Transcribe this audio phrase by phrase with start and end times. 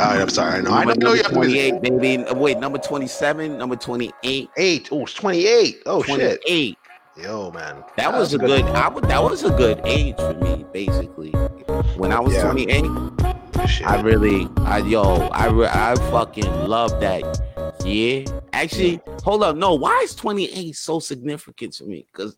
[0.00, 0.62] I'm sorry.
[0.62, 2.24] No, I Number, know you have to be 28, baby.
[2.24, 4.50] Uh, Wait, number 27, number 28.
[4.56, 4.88] eight.
[4.92, 5.82] Oh, it's 28.
[5.86, 6.42] Oh, shit.
[6.44, 6.78] 28.
[7.16, 7.82] Yo, man.
[7.96, 8.62] That was a good.
[8.66, 9.04] I would.
[9.04, 11.32] That was a good age for me, basically.
[11.96, 12.52] When I was Yeah.
[12.52, 12.84] 28,
[13.66, 13.86] Shit.
[13.86, 15.02] I really, I yo,
[15.32, 17.22] I re, I fucking love that
[17.84, 18.24] year.
[18.62, 19.56] Actually, hold up.
[19.56, 22.06] No, why is 28 so significant to me?
[22.12, 22.36] Because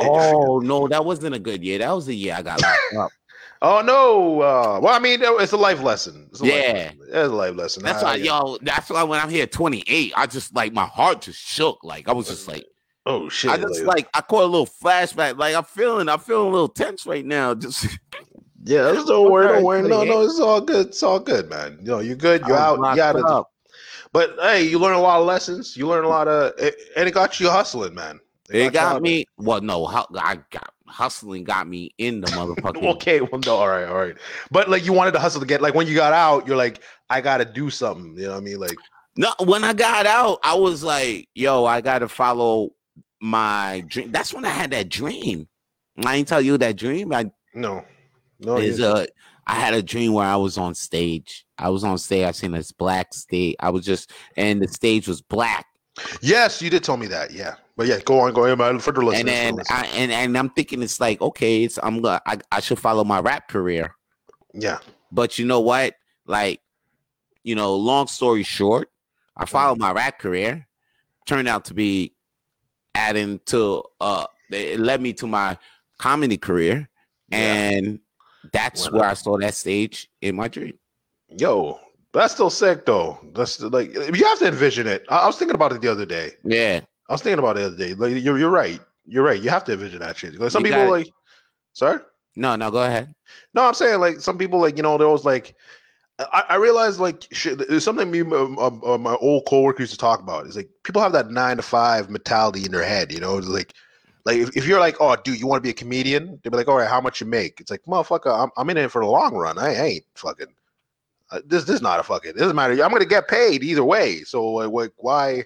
[0.00, 1.78] oh no, that wasn't a good year.
[1.78, 3.10] That was the year I got locked up.
[3.62, 4.42] Oh no!
[4.42, 6.28] Uh, well, I mean, it's a life lesson.
[6.30, 6.90] It's a Yeah.
[7.00, 7.82] it's a life lesson.
[7.82, 8.58] That's I- why, yo.
[8.60, 11.78] That's why when I'm here, 28, I just like my heart just shook.
[11.82, 12.66] Like I was just like.
[13.06, 13.50] Oh shit!
[13.50, 15.38] I just like I caught a little flashback.
[15.38, 17.54] Like I'm feeling, I'm feeling a little tense right now.
[17.54, 17.86] Just
[18.64, 18.92] yeah.
[19.06, 19.88] Don't worry, don't worry.
[19.88, 20.88] No, no, it's all good.
[20.88, 21.78] It's all good, man.
[21.80, 22.42] You know, you're good.
[22.46, 22.96] You're I out.
[23.14, 23.24] You it.
[23.24, 23.50] up.
[24.16, 25.76] But hey, you learn a lot of lessons.
[25.76, 28.18] You learn a lot of, it, and it got you hustling, man.
[28.48, 29.26] It you got out me.
[29.36, 31.44] Well, no, I got hustling.
[31.44, 32.38] Got me in the there.
[32.38, 32.82] motherfucking.
[32.94, 34.14] Okay, well, no, all right, all right.
[34.50, 36.80] But like, you wanted to hustle to get, like, when you got out, you're like,
[37.10, 38.16] I got to do something.
[38.16, 38.58] You know what I mean?
[38.58, 38.78] Like,
[39.18, 42.70] No, when I got out, I was like, "Yo, I got to follow
[43.20, 45.46] my dream." That's when I had that dream.
[46.06, 47.12] I ain't tell you that dream.
[47.12, 47.84] I no,
[48.40, 49.04] no, is uh,
[49.46, 51.46] I had a dream where I was on stage.
[51.58, 52.24] I was on stage.
[52.26, 53.56] I seen this black stage.
[53.60, 55.66] I was just, and the stage was black.
[56.20, 57.30] yes, you did tell me that.
[57.32, 58.78] Yeah, but yeah, go on, go ahead, man.
[58.80, 59.92] For the listeners, and then for the listeners.
[59.94, 63.04] I and, and I'm thinking it's like okay, it's I'm gonna I, I should follow
[63.04, 63.94] my rap career.
[64.52, 64.78] yeah,
[65.12, 65.94] But you know what?
[66.26, 66.60] Like,
[67.44, 68.90] you know, long story short,
[69.36, 70.66] I followed my rap career.
[71.26, 72.14] Turned out to be
[72.94, 75.56] adding to uh it led me to my
[75.98, 76.88] comedy career.
[77.28, 77.38] Yeah.
[77.70, 78.00] And
[78.52, 80.78] that's where I saw that stage in my dream.
[81.38, 81.80] yo,
[82.12, 83.18] that's still sick though.
[83.34, 85.04] That's like, you have to envision it.
[85.08, 86.32] I, I was thinking about it the other day.
[86.44, 86.80] Yeah.
[87.08, 87.94] I was thinking about it the other day.
[87.94, 88.80] Like, you're, you're right.
[89.06, 89.40] You're right.
[89.40, 90.38] You have to envision that shit.
[90.38, 91.08] Like some You people like,
[91.72, 92.00] sorry.
[92.36, 93.14] No, no, go ahead.
[93.54, 95.54] No, I'm saying like some people like you know they're always like
[96.18, 99.98] I, I realized like shit, there's something me um, uh, my old coworker used to
[99.98, 100.46] talk about.
[100.46, 103.12] Is like people have that nine to five mentality in their head.
[103.12, 103.72] You know, it's like
[104.26, 106.40] like if, if you're like, oh, dude, you want to be a comedian?
[106.42, 107.60] They'll be like, all right, how much you make?
[107.60, 109.56] It's like, motherfucker, I'm, I'm in it for the long run.
[109.56, 110.48] I ain't fucking.
[111.30, 112.32] Uh, this this is not a fucking.
[112.32, 112.72] It doesn't matter.
[112.74, 114.22] I'm gonna get paid either way.
[114.22, 115.42] So like, like why?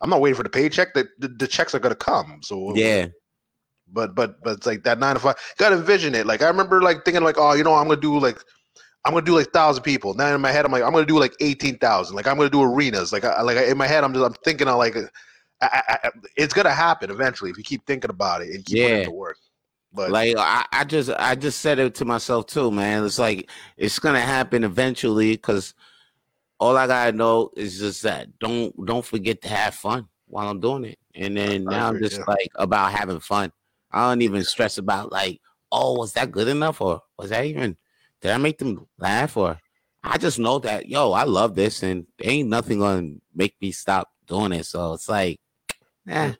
[0.00, 0.94] I'm not waiting for the paycheck.
[0.94, 2.40] The, the the checks are gonna come.
[2.42, 3.08] So Yeah.
[3.92, 5.36] but but but it's like that nine to five.
[5.58, 6.26] Got to envision it.
[6.26, 8.38] Like I remember like thinking like, oh, you know, I'm gonna do like,
[9.04, 10.14] I'm gonna do like thousand people.
[10.14, 12.16] Now in my head, I'm like, I'm gonna do like eighteen thousand.
[12.16, 13.12] Like I'm gonna do arenas.
[13.12, 14.96] Like I, like in my head, I'm just I'm thinking of like,
[15.60, 18.96] I, I, it's gonna happen eventually if you keep thinking about it and keep putting
[18.96, 19.02] Yeah.
[19.02, 19.38] it to work.
[19.92, 23.04] But like I, I just I just said it to myself too, man.
[23.04, 25.74] It's like it's gonna happen eventually because
[26.60, 30.60] all I gotta know is just that don't don't forget to have fun while I'm
[30.60, 30.98] doing it.
[31.14, 32.24] And then now I'm just yeah.
[32.28, 33.52] like about having fun.
[33.90, 35.40] I don't even stress about like,
[35.72, 37.76] oh, was that good enough or was that even
[38.20, 39.58] did I make them laugh or
[40.02, 44.10] I just know that yo, I love this and ain't nothing gonna make me stop
[44.26, 44.66] doing it.
[44.66, 45.40] So it's like,
[46.08, 46.32] eh,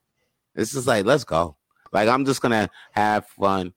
[0.54, 1.56] it's just like let's go.
[1.92, 3.72] Like I'm just gonna have fun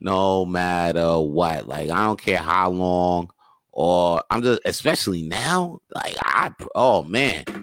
[0.00, 1.66] no matter what.
[1.66, 3.30] Like I don't care how long
[3.72, 5.80] or I'm just especially now.
[5.94, 7.44] Like I oh man.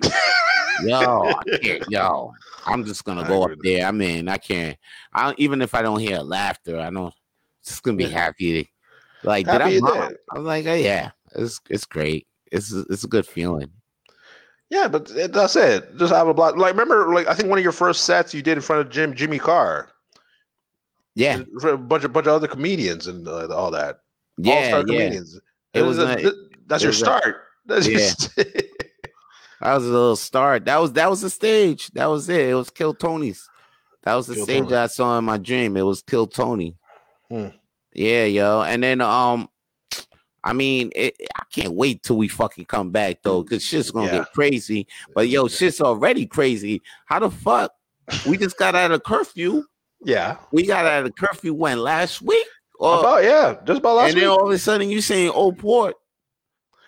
[0.83, 2.33] Yo, I can't, yo,
[2.65, 3.63] I'm just gonna I go up with that.
[3.63, 3.85] there.
[3.85, 4.75] I mean, I can't.
[5.13, 7.11] I don't, even if I don't hear laughter, I know
[7.59, 8.67] it's just gonna be happy.
[9.23, 10.07] Like, Happy did I?
[10.07, 10.17] you.
[10.31, 12.25] I was like, oh, yeah, it's it's great.
[12.51, 13.69] It's it's a good feeling.
[14.71, 15.95] Yeah, but that's it.
[15.99, 16.57] Just have a block.
[16.57, 18.89] Like remember, like I think one of your first sets you did in front of
[18.91, 19.89] Jim Jimmy Carr,
[21.15, 23.99] Yeah, a bunch of bunch of other comedians and uh, all that.
[24.37, 24.83] yeah, All-star yeah.
[24.85, 25.39] comedians.
[25.73, 26.21] It was a- nice.
[26.21, 26.33] th-
[26.67, 27.35] that's It your was a- start.
[27.67, 28.07] That's your Yeah.
[28.07, 28.47] st-
[29.61, 30.65] That was a little start.
[30.65, 31.89] That was that was the stage.
[31.91, 32.49] That was it.
[32.49, 33.47] It was Kill Tony's.
[34.01, 34.75] That was the Kill stage Tony.
[34.75, 35.77] I saw in my dream.
[35.77, 36.75] It was Kill Tony.
[37.29, 37.49] Hmm.
[37.93, 38.63] Yeah, yo.
[38.63, 39.47] And then um,
[40.43, 44.07] I mean, it, I can't wait till we fucking come back though, because shit's gonna
[44.07, 44.17] Yeah.
[44.19, 44.87] get crazy.
[45.13, 46.81] But yo, shit's already crazy.
[47.05, 47.71] How the fuck?
[48.27, 49.63] We just got out of curfew.
[50.03, 50.37] yeah.
[50.51, 52.45] We got out of curfew when last week.
[52.79, 54.13] Or, about yeah, just about last week.
[54.15, 55.95] and then all of a sudden you saying Old Port.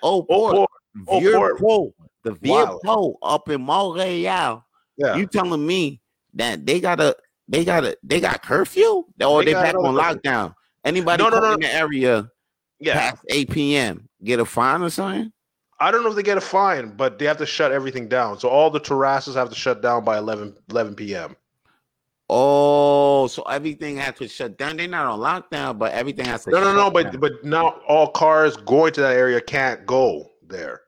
[0.01, 0.69] Old Oh, Port.
[1.07, 1.59] Old Port.
[1.59, 1.93] Port.
[2.23, 2.81] The Vieux Wild.
[2.83, 4.65] Port up in Montreal.
[4.97, 5.15] Yeah.
[5.15, 6.01] You telling me
[6.33, 7.15] that they got a
[7.47, 10.55] they got a they got curfew or They they, back on lockdown?
[10.83, 11.53] Anybody No, no, no.
[11.53, 12.27] in the area
[12.83, 13.11] yeah.
[13.11, 14.09] past 8 p.m.
[14.23, 15.31] get a fine or something?
[15.79, 18.39] I don't know if they get a fine, but they have to shut everything down.
[18.39, 21.35] So all the terraces have to shut down by 11, 11 p.m.
[22.29, 24.77] Oh, so everything has to shut down.
[24.77, 27.19] They're not on lockdown, but everything has to No, no, no, but down.
[27.19, 30.81] but now all cars going to that area can't go there.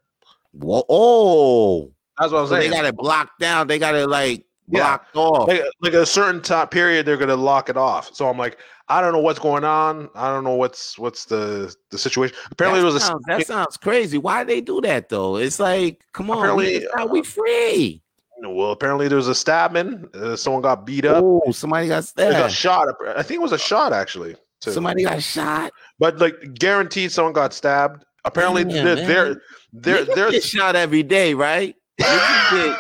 [0.53, 3.67] Whoa, oh That's what I'm so they got it blocked down.
[3.67, 4.79] They got it like Yeah.
[4.79, 5.47] blocked off.
[5.49, 8.15] like, like a certain time period they're gonna lock it off.
[8.15, 10.09] So I'm like, I don't know what's going on.
[10.15, 12.35] I don't know what's what's the the situation.
[12.51, 14.17] Apparently, that it was a that sounds crazy.
[14.17, 15.37] Why they do that though?
[15.37, 18.01] It's like, come on, Apparently, we, uh, we free.
[18.43, 20.07] well, apparently there was a stabbing.
[20.13, 21.23] Uh, someone got beat up.
[21.23, 22.97] Oh, somebody got They got stabbed.
[22.99, 23.17] shot.
[23.17, 24.35] I think it was a shot actually.
[24.61, 24.71] too.
[24.71, 25.71] Somebody got shot.
[25.97, 28.05] but like guaranteed, someone got stabbed.
[28.23, 29.41] Apparently, Damn, they're, they're
[29.73, 31.75] they're they're get shot every day, right?
[32.01, 32.79] Niggas get,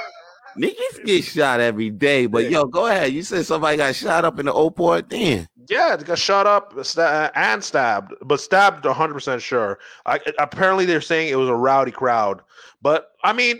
[0.57, 2.25] niggas get shot every day.
[2.25, 3.11] But yo, go ahead.
[3.13, 5.07] You said somebody got shot up in the old port.
[5.09, 5.47] Damn.
[5.67, 9.79] Yeah, they got shot up uh, and stabbed, but stabbed 100% sure.
[10.05, 12.41] I, apparently, they're saying it was a rowdy crowd.
[12.81, 13.59] But I mean,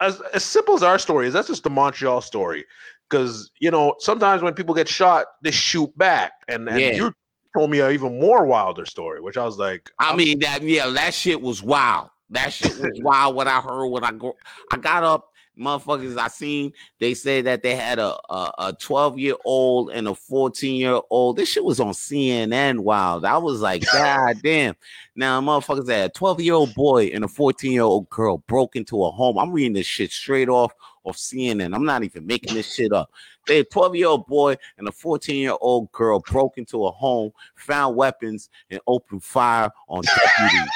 [0.00, 2.64] as, as simple as our story is, that's just the Montreal story.
[3.08, 6.32] Because, you know, sometimes when people get shot, they shoot back.
[6.48, 6.92] And, and Yeah.
[6.92, 7.12] you
[7.56, 10.88] told me an even more wilder story, which I was like, I mean that yeah,
[10.90, 12.10] that shit was wild.
[12.30, 13.36] That shit was wild.
[13.36, 14.36] What I heard when I go,
[14.72, 16.18] I got up, motherfuckers.
[16.18, 20.14] I seen they said that they had a a, a 12 year old and a
[20.14, 21.36] 14 year old.
[21.36, 22.80] This shit was on CNN.
[22.80, 23.24] Wild.
[23.24, 24.74] I was like, God damn.
[25.14, 28.76] Now motherfuckers had a 12 year old boy and a 14 year old girl broke
[28.76, 29.38] into a home.
[29.38, 30.72] I'm reading this shit straight off
[31.04, 31.74] of CNN.
[31.74, 33.10] I'm not even making this shit up.
[33.46, 37.30] They 12 year old boy and a 14 year old girl broke into a home,
[37.54, 40.02] found weapons, and opened fire on
[40.38, 40.70] deputies.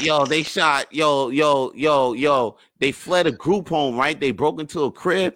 [0.00, 0.86] Yo, they shot.
[0.92, 2.56] Yo, yo, yo, yo.
[2.78, 4.18] They fled a group home, right?
[4.18, 5.34] They broke into a crib.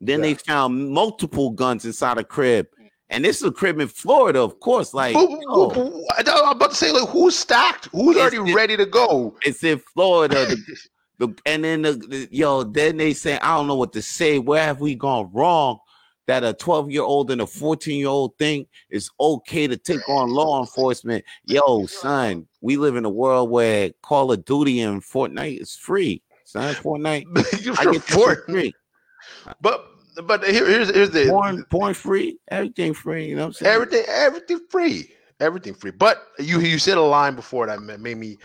[0.00, 2.66] Then they found multiple guns inside a crib.
[3.10, 4.92] And this is a crib in Florida, of course.
[4.94, 7.86] Like, Who- who- who- I'm about to say, like, who's stacked?
[7.92, 9.36] Who's already it- ready to go?
[9.44, 10.46] it's in Florida.
[10.46, 10.56] The,
[11.18, 14.38] the, and then the, the- yo, then they say, I don't know what to say.
[14.38, 15.78] Where have we gone wrong?
[16.26, 20.08] That a 12 year old and a 14 year old think it's okay to take
[20.08, 21.24] on law enforcement.
[21.44, 26.22] Yo, son, we live in a world where Call of Duty and Fortnite is free.
[26.44, 28.74] Son, Fortnite, I get that shit Fort- free.
[29.60, 29.84] But
[30.24, 33.26] but here, here's here's the Porn, porn free, everything free.
[33.26, 33.74] You know what I'm saying?
[33.74, 35.10] everything everything free
[35.40, 38.36] everything free but you you said a line before that made me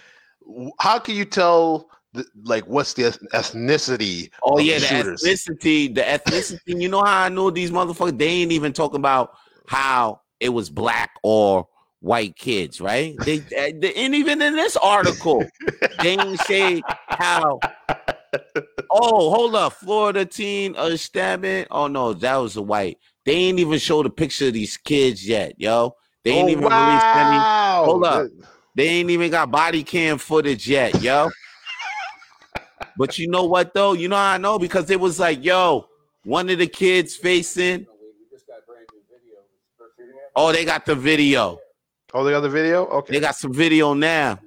[0.79, 3.03] how can you tell the, like what's the
[3.33, 6.59] ethnicity Oh yeah, the shooters ethnicity, the ethnicity.
[6.65, 8.17] You know how I know these motherfuckers?
[8.17, 9.33] They ain't even talking about
[9.67, 11.67] how it was black or
[11.99, 13.15] white kids, right?
[13.23, 15.45] They, they and even in this article,
[16.01, 16.81] they ain't say
[17.19, 17.61] how.
[18.91, 21.67] Oh, hold up, Florida teen uh, stabbing.
[21.69, 22.97] Oh no, that was a white.
[23.23, 25.95] They ain't even show the picture of these kids yet, yo.
[26.23, 27.37] They ain't oh, even released any.
[27.85, 28.27] Hold up.
[28.73, 31.29] They ain't even got body cam footage yet, yo.
[32.99, 33.93] But you know what though?
[33.93, 35.87] You know how I know because it was like, yo,
[36.23, 37.87] one of the kids facing.
[40.35, 41.59] Oh, they got the video.
[42.13, 44.39] oh they got the video okay They got some video now.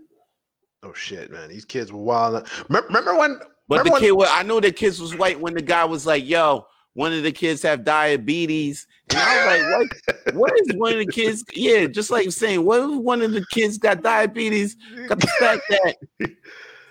[0.83, 3.39] oh shit man these kids were wild remember, when
[3.69, 5.85] But remember the when- kid, wa- I knew the kids was white when the guy
[5.85, 8.87] was like, yo, one of the kids have diabetes.
[9.11, 9.65] And I was like,
[10.27, 10.35] what?
[10.35, 11.45] What is one of the kids?
[11.55, 14.77] Yeah, just like saying, what if one of the kids got diabetes?
[15.09, 15.97] Got the fact that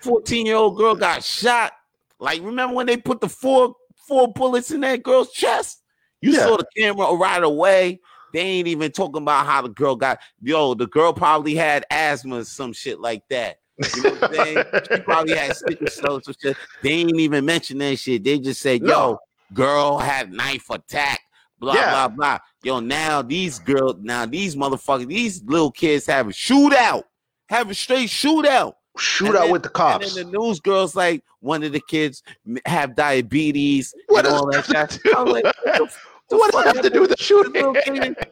[0.02, 1.72] 14 year old girl got shot.
[2.18, 3.74] Like, remember when they put the four
[4.06, 5.82] four bullets in that girl's chest?
[6.20, 6.46] You Yeah.
[6.46, 8.00] saw the camera right away.
[8.32, 10.18] They ain't even talking about how the girl got.
[10.40, 13.58] Yo, the girl probably had asthma or some shit like that.
[13.94, 14.64] You know what I'm saying?
[14.90, 16.56] She probably had sickle cells or shit.
[16.82, 18.24] They ain't even mention that shit.
[18.24, 19.18] They just said, "Yo,
[19.52, 21.20] girl had knife attack."
[21.58, 21.90] Blah Yeah.
[21.90, 22.38] blah blah.
[22.64, 27.04] Yo, now these girls, now these motherfuckers, these little kids have a shootout,
[27.48, 28.74] have a straight shootout.
[28.98, 32.22] Shootout with the cops And the news girls like one of the kids
[32.66, 34.64] have diabetes What and all that.
[34.64, 34.90] stuff.
[34.90, 35.90] to I was like, what the,
[36.30, 37.74] the what does that have to do with the shooting little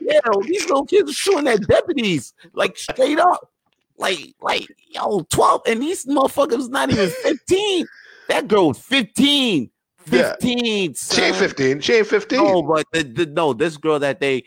[0.01, 3.51] yeah, these little kids are shooting at deputies like straight up,
[3.99, 7.87] like like yo twelve, and these motherfuckers not even fifteen.
[8.29, 9.71] That girl was 15.
[10.13, 10.35] Yeah.
[10.41, 10.95] 15.
[10.95, 14.45] she ain't 15 she ain't 15 No, but the, the, no, this girl that they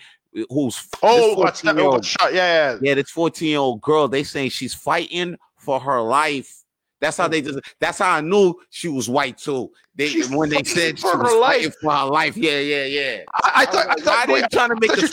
[0.50, 3.60] who's oh what's that 14 year oh, old shot yeah yeah yeah, this 14 year
[3.60, 6.64] old girl, they saying she's fighting for her life.
[7.02, 9.72] That's how they just that's how I knew she was white too.
[9.96, 11.76] They She's when they said she for was her life.
[11.82, 12.38] for her life.
[12.38, 13.24] Yeah, yeah, yeah.
[13.34, 15.08] I, I thought I like, thought they trying to make you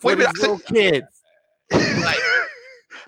[0.00, 1.06] for Wait a minute, little kids.
[1.70, 2.18] Like,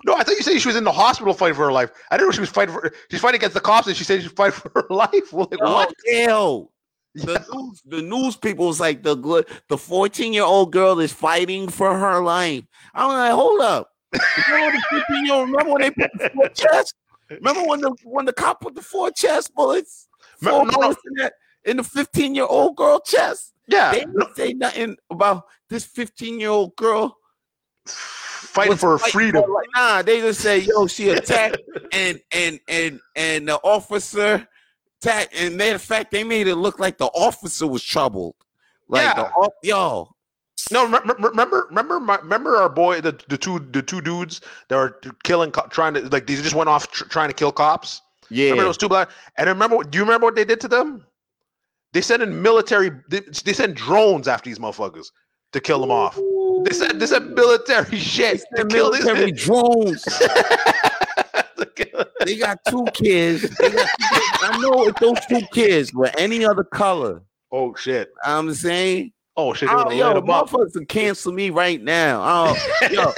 [0.05, 1.89] No, I thought you said she was in the hospital fighting for her life.
[2.11, 2.93] I didn't know she was fighting for.
[3.09, 5.33] She's fighting against the cops, and she said she's fighting for her life.
[5.33, 5.93] Like, oh, what?
[6.11, 6.71] hell.
[7.15, 11.11] The news, the news people was like the gl- the 14 year old girl is
[11.11, 12.65] fighting for her life.
[12.93, 13.89] I'm like, hold up.
[14.47, 16.95] You know the 15 year old remember when they put the four chest?
[17.29, 20.07] Remember when the when the cop put the four chest bullets?
[20.41, 20.77] Four No, no, no.
[20.81, 21.33] bullets in that
[21.65, 23.53] in the 15 year old girl chest.
[23.67, 27.17] Yeah, They didn't say nothing about this 15 year old girl
[27.87, 29.43] fighting for her fighting freedom.
[29.43, 31.57] for- like, nah, they just say, yo, she attacked
[31.91, 34.47] and and and and the officer
[35.01, 38.35] That and matter of fact, they made it look like the officer was troubled.
[38.87, 39.31] Like Yeah.
[39.33, 40.14] the yo,
[40.71, 44.41] No, rem- rem- remember, remember, my, remember our boy, the, the two, the two dudes
[44.69, 48.01] that were killing, trying to like they just went off tr- trying to kill cops.
[48.29, 49.09] yeah, Remember those two black?
[49.37, 51.05] And remember, do you remember what they did to them?
[51.93, 52.91] They sent in military.
[53.09, 55.05] They, they sent drones after these motherfuckers
[55.53, 56.15] to kill them off.
[56.65, 59.05] They sent they sent military shit to They kill these.
[59.05, 60.03] military drones.
[62.25, 63.43] They got two kids.
[63.57, 64.39] They got two kids.
[64.41, 68.09] I know if those two kids were any other color, oh shit!
[68.23, 69.67] I'm saying, Oh shit!
[69.69, 72.21] Oh, yo, motherfuckers can cancel me right now.
[72.23, 73.11] Oh, yo,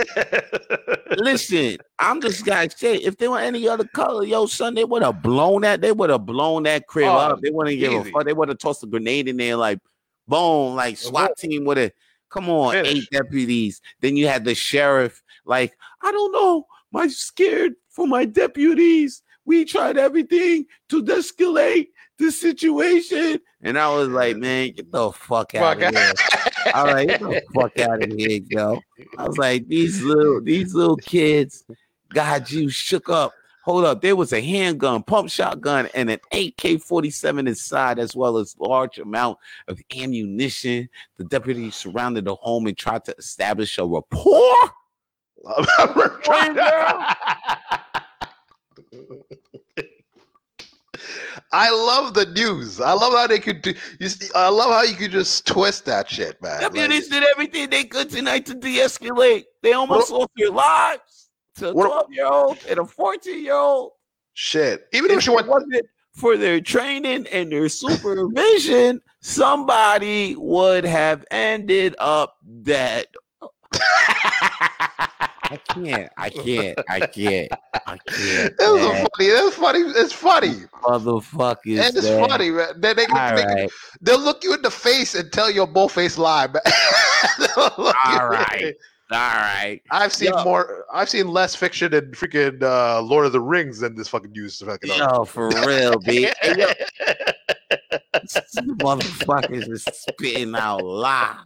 [1.17, 5.03] listen, I'm just gonna say, if they were any other color, yo, son, they would
[5.03, 5.81] have blown that.
[5.81, 7.41] They would have blown that crib Oh, up.
[7.41, 8.25] They wouldn't give a fuck.
[8.25, 9.79] They would have tossed a grenade in there, like,
[10.27, 11.91] boom, like SWAT team would have.
[12.29, 12.93] Come on, Finish.
[12.95, 13.81] eight deputies.
[14.01, 19.21] Then you had the sheriff, like, I don't know, I'm scared for my deputies.
[19.45, 23.39] We tried everything to escalate the situation.
[23.61, 26.13] And I was like, man, get the fuck out Fuck of here.
[26.73, 28.79] I was like, get the fuck out of here, yo.
[29.17, 31.63] I was like, these little these little kids
[32.13, 33.33] got you shook up.
[33.63, 38.55] Hold up, there was a handgun, pump shotgun, and an AK-47 inside, as well as
[38.57, 39.37] large amount
[39.67, 40.87] of ammunition.
[41.17, 44.55] The deputy surrounded the home and tried to establish a rapport.
[51.51, 52.81] I love the news.
[52.81, 53.73] I love how they could do.
[53.99, 56.59] You see, I love how you could just twist that shit, man.
[56.61, 59.45] The Deputies did everything they could tonight to de-escalate.
[59.63, 63.91] They almost lost their lives to a 12-year-old and a 14-year-old.
[64.33, 64.87] shit.
[64.93, 71.25] Even if If she went, wasn't for their training and their supervision, somebody would have
[71.31, 73.05] ended up dead.
[75.49, 76.11] I can't.
[76.17, 76.79] I can't.
[76.89, 77.51] I can't.
[77.85, 78.53] I can't.
[78.53, 79.07] It was man.
[79.15, 79.29] funny.
[79.29, 79.79] It's funny.
[79.79, 80.53] It's funny.
[80.83, 81.79] Motherfuckers.
[81.79, 82.29] And it's man.
[82.29, 82.67] funny, man.
[82.79, 83.69] They, they, they, right.
[84.01, 86.61] They'll look you in the face and tell you a bull face lie, man.
[87.39, 88.75] They'll look you- All right.
[89.09, 89.81] All right.
[89.89, 90.43] I've seen Yo.
[90.43, 90.83] more.
[90.93, 94.59] I've seen less fiction in freaking uh, Lord of the Rings than this fucking news.
[94.59, 96.29] Fucking Yo, for real, B.
[96.41, 96.53] Hey,
[98.81, 101.37] motherfuckers is spitting out lies.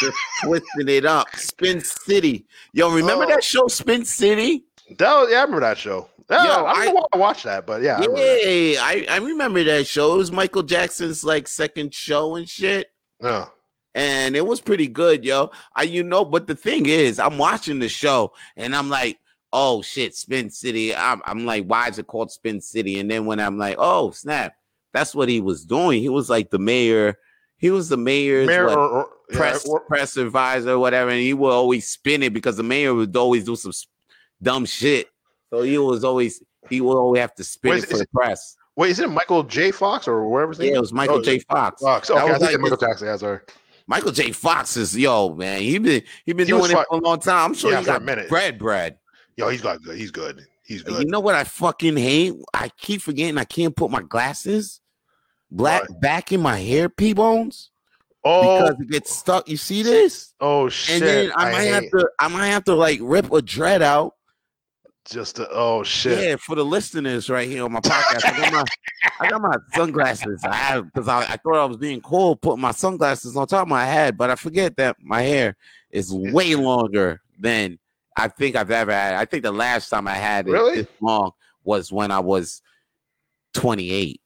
[0.00, 1.34] Just twisting it up.
[1.36, 2.46] Spin City.
[2.72, 3.28] Yo, remember Oh.
[3.28, 4.64] that show, Spin City?
[4.98, 6.08] That was, yeah, I remember that show.
[6.30, 8.42] Yo, I don't I- know why I watched that, but yeah, I remember that.
[8.46, 10.14] Yeah, I, I remember that show.
[10.14, 12.88] It was Michael Jackson's like second show and shit.
[13.22, 13.46] yeah.
[13.94, 15.50] and it was pretty good, yo.
[15.76, 19.18] I you know, but the thing is, I'm watching the show and I'm like,
[19.52, 20.94] oh shit, Spin City.
[20.96, 22.98] I'm, I'm like, why is it called Spin City?
[22.98, 24.54] And then when I'm like, oh snap,
[24.92, 26.00] that's what he was doing.
[26.00, 27.18] He was like the mayor.
[27.56, 31.10] He was the mayor's Mayor what, or, or, yeah, press or- press advisor, or whatever,
[31.10, 33.72] and he would always spin it because the mayor would always do some
[34.42, 35.08] dumb shit.
[35.50, 38.56] So he was always he would always have to spin Wait, it for the press.
[38.76, 39.70] wait, is it Michael J.
[39.70, 40.70] Fox or whatever name?
[40.72, 41.38] Yeah, it was Michael Oh, J.
[41.40, 41.80] Fox.
[41.80, 42.10] Fox.
[42.10, 43.06] Okay, was like Michael Jackson.
[43.06, 43.40] Yeah, sorry.
[43.86, 44.32] Michael J.
[44.32, 45.60] Fox is yo man.
[45.60, 47.50] He been he been He doing it for a long time.
[47.50, 48.28] I'm sure Yeah, he got minute.
[48.28, 48.98] bread, bread.
[49.36, 49.96] Yo, he's got good.
[49.98, 50.40] He's good.
[50.64, 51.04] He's good.
[51.04, 52.34] You know what I fucking hate?
[52.54, 54.80] I keep forgetting I can't put my glasses
[55.50, 57.70] black back in my hair, P bones,
[58.24, 59.48] Oh, because it gets stuck.
[59.48, 60.32] You see this?
[60.40, 61.02] oh shit!
[61.02, 63.82] And then I, I, might have to I might have to like rip a dread
[63.82, 64.14] out.
[65.04, 66.18] just the, oh shit.
[66.18, 68.24] Yeah, for the listeners right here on my podcast.
[68.24, 68.64] I got my
[69.20, 70.40] I got my sunglasses.
[70.44, 73.68] I because I, I thought I was being cool putting my sunglasses on top of
[73.68, 75.56] my head, but I forget that my hair
[75.90, 77.78] is way longer than
[78.16, 79.14] I think I've ever had.
[79.14, 80.76] I think the last time I had it Really?
[80.76, 81.32] this long
[81.62, 82.62] was when I was
[83.54, 83.92] 28.
[83.92, 84.23] If you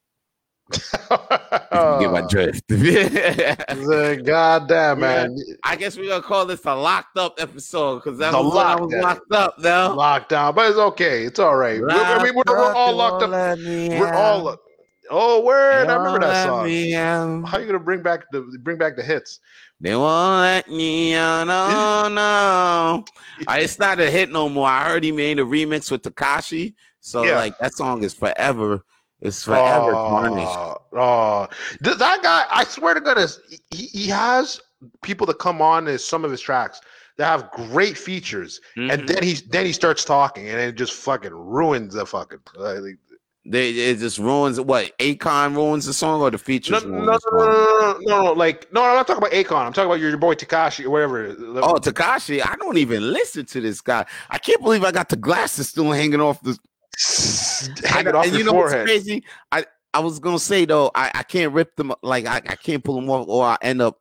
[0.70, 2.64] get my drift.
[2.68, 8.34] The goddamn man, I guess we're gonna call this a locked up episode because that's
[8.34, 9.02] The was when I was lockdown.
[9.02, 9.94] locked up now.
[9.96, 11.24] lockdown, but it's okay.
[11.24, 11.80] It's all right.
[11.80, 13.30] We're, I mean, we're, we're all locked up.
[13.58, 14.56] We're all.
[15.10, 15.88] Oh, word!
[15.88, 17.44] I remember that song.
[17.46, 19.40] How you gonna bring back the bring back the hits?
[19.80, 21.44] They won't let me out.
[21.46, 23.04] No, no.
[23.46, 24.68] I, it's not a hit no more.
[24.68, 26.74] I heard he made a remix with Tekashi.
[27.00, 27.36] So Yeah.
[27.36, 28.84] like that song is forever.
[29.20, 30.46] It's forever tarnished.
[30.46, 31.48] Oh, oh.
[31.82, 32.44] Th- that guy!
[32.50, 34.60] I swear to goodness, he, he has
[35.02, 36.80] people that come on as some of his tracks
[37.16, 38.92] that have great features, Mhm.
[38.92, 42.38] and then he then he starts talking, and it just fucking ruins the fucking.
[42.56, 42.98] uh, like,
[43.44, 46.84] They it just ruins what Akon ruins the song or the features.
[46.84, 49.66] no, no, no, no, no, no, no, like no, I'm not talking about Akon.
[49.66, 51.34] I'm talking about your, your boy Tekashi or whatever.
[51.60, 54.06] Oh, Tekashi, I don't even listen to this guy.
[54.30, 56.56] I can't believe I got the glasses still hanging off the
[57.84, 59.24] hang I- it off and your you know what's crazy?
[59.52, 59.64] I
[59.94, 62.96] I was gonna say though, I, I can't rip them like I, I can't pull
[62.96, 63.98] them off, or I end up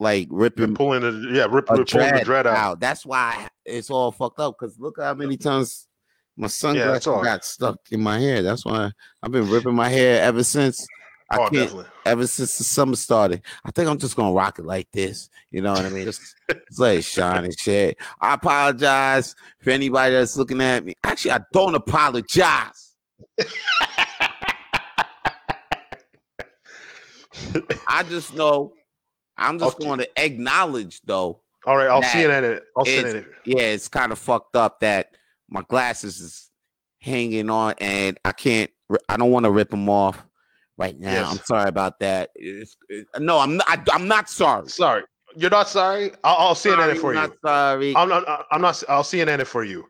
[0.00, 2.56] like You're ripping pulling the yeah, rip, a pulling the dread, dread out.
[2.56, 2.80] out.
[2.80, 4.56] That's why it's all fucked up.
[4.58, 5.86] Because look how many times
[6.36, 8.42] My sunglasses got stuck in my hair.
[8.42, 8.90] That's why
[9.22, 10.86] I've been ripping my hair ever since.
[11.30, 11.86] I oh, can't, definitely.
[12.04, 15.28] Ever since the summer started, I think I'm just gonna rock it like this.
[15.50, 16.04] You know what I mean?
[16.04, 17.98] Just, just let it shine and shit.
[18.20, 20.94] I apologize for anybody that's looking at me.
[21.02, 22.94] Actually, I don't apologize.
[27.88, 28.72] I just know
[29.36, 29.84] I'm just okay.
[29.84, 31.40] going to acknowledge though.
[31.66, 32.62] All right, I'll see it in it.
[32.76, 33.26] I'll see it.
[33.44, 35.16] Yeah, it's kind of fucked up that
[35.48, 36.50] my glasses is
[37.00, 38.70] hanging on and I can't.
[39.08, 40.24] I don't want to rip them off
[40.76, 41.12] right now.
[41.12, 41.30] Yes.
[41.30, 42.30] I'm sorry about that.
[42.34, 43.66] It's, it, no, I'm not.
[43.68, 44.68] I, am not sorry.
[44.68, 45.04] Sorry,
[45.36, 46.12] you're not sorry.
[46.24, 47.36] I'll, I'll see it for not you.
[47.44, 48.46] Sorry, I'm not.
[48.50, 48.82] I'm not.
[48.88, 49.86] I'll see it for you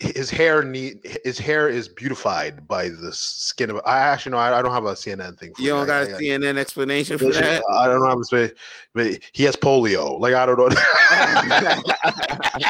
[0.00, 4.58] his hair need his hair is beautified by the skin of I actually know I,
[4.58, 5.52] I don't have a CNN thing.
[5.58, 7.62] you don't got a CNN explanation for that.
[7.70, 8.50] I don't have a
[8.94, 10.18] but he has polio.
[10.18, 10.68] Like I don't know.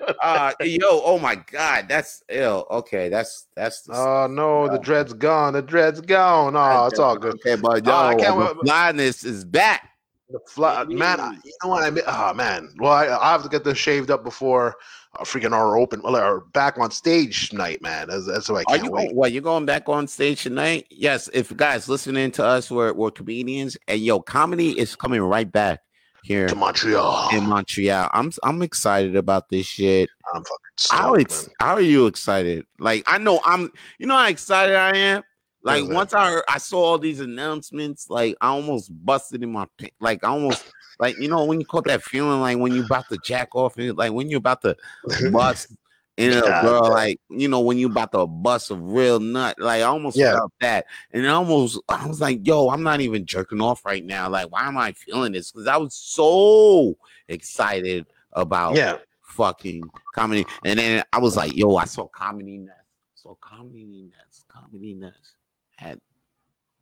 [0.22, 2.66] uh, yo, oh my god, that's ill.
[2.70, 3.88] Okay, that's that's.
[3.90, 5.54] Oh uh, no, the dread's gone.
[5.54, 6.56] The dread's gone.
[6.56, 7.34] Oh, it's all good.
[7.34, 9.90] Okay, but yo, uh, I can't, the blindness is back.
[10.30, 12.04] The fly, man, you know what I mean?
[12.06, 14.74] Oh man, well I, I have to get this shaved up before
[15.18, 18.08] a freaking our open well, or back on stage tonight, man.
[18.08, 19.04] That's, that's what I can't Are you wait.
[19.06, 20.86] Going, what you're going back on stage tonight?
[20.90, 21.28] Yes.
[21.32, 25.80] If guys listening to us, we're, we're comedians, and yo, comedy is coming right back
[26.24, 27.28] here to Montreal.
[27.32, 30.08] In Montreal, I'm I'm excited about this shit.
[30.34, 30.98] I'm fucking.
[30.98, 32.64] How ex- how are you excited?
[32.78, 33.70] Like I know I'm.
[33.98, 35.22] You know how excited I am.
[35.62, 39.66] Like once I heard, I saw all these announcements, like I almost busted in my
[39.78, 39.94] pants.
[40.00, 40.64] like I almost
[40.98, 43.76] like you know when you caught that feeling like when you about to jack off
[43.78, 44.76] and like when you're about to
[45.32, 45.68] bust
[46.16, 49.56] in a yeah, girl, like you know when you about to bust a real nut,
[49.58, 50.32] like I almost yeah.
[50.32, 54.28] felt that, and almost I was like, yo, I'm not even jerking off right now.
[54.28, 55.50] Like, why am I feeling this?
[55.50, 56.96] Because I was so
[57.28, 59.82] excited about yeah fucking
[60.14, 62.78] comedy, and then I was like, yo, I saw comedy nest,
[63.14, 65.34] so comedy nest, comedy nest
[65.76, 66.00] had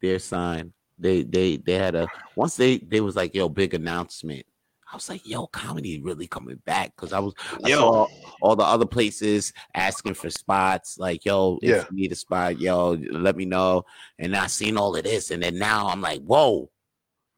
[0.01, 4.47] their sign they they they had a once they they was like yo big announcement.
[4.93, 7.33] I was like, yo, comedy really coming back because I was
[7.65, 7.79] I yo.
[7.79, 8.07] saw
[8.43, 10.99] all the other places asking for spots.
[10.99, 11.85] Like, yo, if yeah.
[11.91, 13.87] you need a spot, yo, let me know.
[14.19, 16.71] And I seen all of this, and then now I'm like, whoa,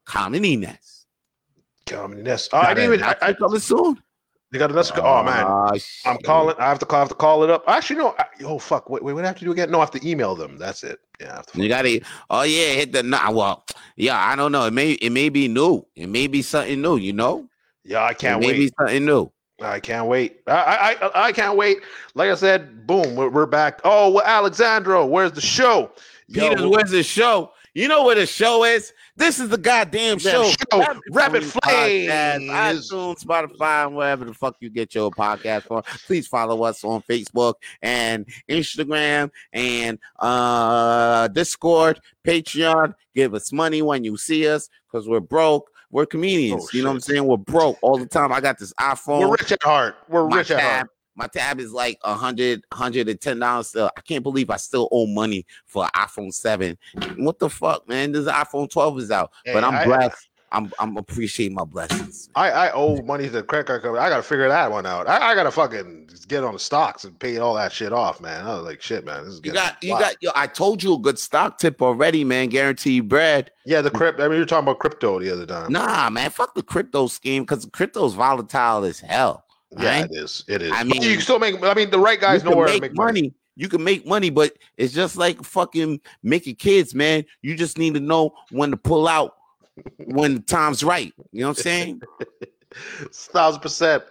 [0.05, 1.07] comedy nest.
[1.85, 2.49] Comedy nest.
[2.51, 3.05] Oh, I didn't even.
[3.05, 4.01] I, I coming soon.
[4.51, 4.89] You got another.
[4.97, 6.55] Oh, oh man, I'm calling.
[6.59, 6.97] I have to call.
[6.97, 7.63] I have to call it up.
[7.67, 8.15] Actually, no.
[8.17, 8.89] I, oh fuck.
[8.89, 9.13] Wait, wait.
[9.13, 9.71] What do I have to do again?
[9.71, 10.57] No, I have to email them.
[10.57, 10.99] That's it.
[11.19, 11.41] Yeah.
[11.53, 11.99] You got to.
[12.29, 13.03] Oh yeah, hit the.
[13.03, 13.65] Nah, well,
[13.97, 14.17] yeah.
[14.17, 14.65] I don't know.
[14.65, 14.91] It may.
[14.93, 15.85] It may be new.
[15.95, 16.97] It may be something new.
[16.97, 17.49] You know.
[17.83, 18.53] Yeah, I can't it wait.
[18.53, 19.31] Maybe something new.
[19.61, 20.41] I can't wait.
[20.47, 21.77] I, I I can't wait.
[22.13, 23.79] Like I said, boom, we're, we're back.
[23.83, 25.91] Oh, well, Alexandro, where's the show?
[26.31, 27.51] Peter, where's the show?
[27.73, 28.93] You know where the show is?
[29.17, 30.49] This is the goddamn show.
[30.49, 30.79] show.
[30.79, 32.11] Rapid, Rapid Flames.
[32.51, 35.83] iTunes, Spotify, and wherever the fuck you get your podcast from.
[36.05, 42.93] Please follow us on Facebook and Instagram and uh, Discord, Patreon.
[43.13, 45.71] Give us money when you see us because we're broke.
[45.91, 46.65] We're comedians.
[46.65, 47.25] Oh, you know what I'm saying?
[47.25, 48.33] We're broke all the time.
[48.33, 49.21] I got this iPhone.
[49.21, 49.95] We're rich at heart.
[50.09, 50.89] We're rich at heart.
[51.15, 53.67] My tab is like a hundred, hundred and ten dollars.
[53.67, 56.77] Still, I can't believe I still owe money for iPhone seven.
[57.17, 58.11] What the fuck, man?
[58.11, 60.29] This iPhone twelve is out, hey, but I'm I, blessed.
[60.51, 62.29] I'm I'm appreciating my blessings.
[62.35, 64.03] I, I owe money to the credit card company.
[64.03, 65.07] I gotta figure that one out.
[65.07, 68.45] I, I gotta fucking get on the stocks and pay all that shit off, man.
[68.45, 69.25] I was like, shit, man.
[69.25, 72.23] This is you got you got yo, I told you a good stock tip already,
[72.23, 72.49] man.
[72.49, 73.51] Guaranteed bread.
[73.65, 74.23] Yeah, the crypto.
[74.23, 75.71] I mean, you're talking about crypto the other time.
[75.71, 79.43] Nah, man, fuck the crypto scheme because crypto's volatile as hell.
[79.71, 80.11] Yeah, right?
[80.11, 80.43] it is.
[80.47, 80.71] It is.
[80.73, 81.61] I mean, you can still make.
[81.63, 83.21] I mean, the right guys know where to make money.
[83.21, 83.33] money.
[83.57, 87.25] You can make money, but it's just like fucking making kids, man.
[87.41, 89.35] You just need to know when to pull out
[89.97, 91.13] when the time's right.
[91.31, 92.01] You know what I'm saying?
[93.11, 94.03] Thousand percent.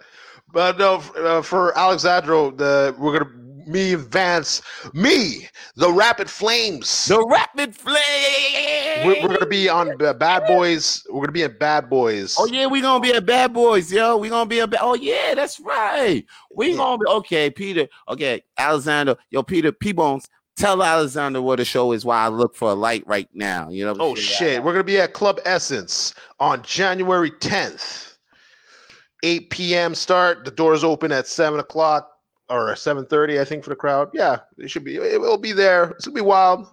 [0.51, 4.61] But no, uh, for Alexandro, the we're gonna me Vance,
[4.93, 7.07] me, the Rapid Flames.
[7.07, 9.05] The Rapid Flames.
[9.05, 11.05] We're, we're gonna be on Bad Boys.
[11.09, 12.35] We're gonna be in Bad Boys.
[12.39, 14.17] Oh yeah, we gonna be at Bad Boys, yo.
[14.17, 14.69] We gonna be a.
[14.79, 16.25] Oh yeah, that's right.
[16.55, 16.77] We yeah.
[16.77, 17.87] gonna be okay, Peter.
[18.09, 20.27] Okay, Alexander, yo, Peter P Bones.
[20.55, 22.05] Tell Alexander what the show is.
[22.05, 23.69] Why I look for a light right now.
[23.69, 23.95] You know.
[23.99, 28.13] Oh shit, we're gonna be at Club Essence on January 10th.
[29.23, 29.95] 8 p.m.
[29.95, 30.45] start.
[30.45, 32.14] The doors open at 7 o'clock
[32.49, 34.09] or 7:30, I think, for the crowd.
[34.13, 34.97] Yeah, it should be.
[34.97, 35.91] It will be there.
[35.91, 36.67] It's gonna be wild.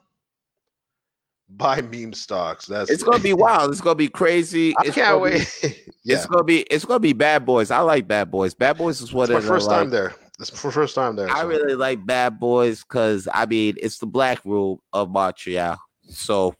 [1.48, 2.66] Buy meme stocks.
[2.66, 3.70] That's it's gonna be wild.
[3.70, 4.74] It's gonna be crazy.
[4.78, 5.58] I it's can't wait.
[5.62, 5.68] Be,
[6.04, 6.16] yeah.
[6.16, 6.60] It's gonna be.
[6.62, 7.70] It's gonna be bad boys.
[7.70, 8.54] I like bad boys.
[8.54, 10.14] Bad boys is what it's my first time there.
[10.38, 11.30] It's for first time there.
[11.30, 11.46] I so.
[11.46, 15.78] really like bad boys because I mean it's the black rule of Montreal.
[16.08, 16.54] So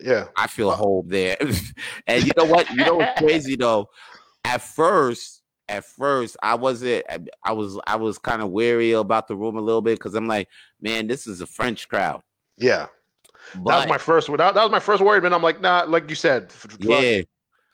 [0.00, 1.36] yeah, I feel home there.
[2.06, 2.70] and you know what?
[2.70, 3.88] You know what's crazy though?
[4.44, 5.35] At first,
[5.68, 7.04] at first I wasn't
[7.44, 10.28] I was I was kind of wary about the room a little bit because I'm
[10.28, 10.48] like,
[10.80, 12.22] man, this is a French crowd.
[12.56, 12.86] Yeah.
[13.54, 15.32] But, that was my first that, that was my first word, man.
[15.32, 16.52] I'm like, nah, like you said.
[16.78, 17.22] Yeah.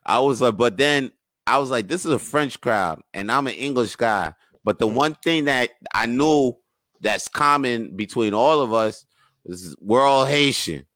[0.05, 1.13] I was like, but then
[1.47, 4.35] I was like, this is a French crowd, and I'm an English guy.
[4.65, 6.57] But the one thing that I knew
[7.01, 9.05] that's common between all of us
[9.45, 10.87] is we're all Haitian.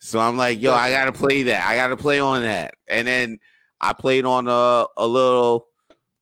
[0.00, 1.66] So I'm like, yo, I gotta play that.
[1.66, 2.74] I gotta play on that.
[2.88, 3.38] And then
[3.80, 5.68] I played on a, a little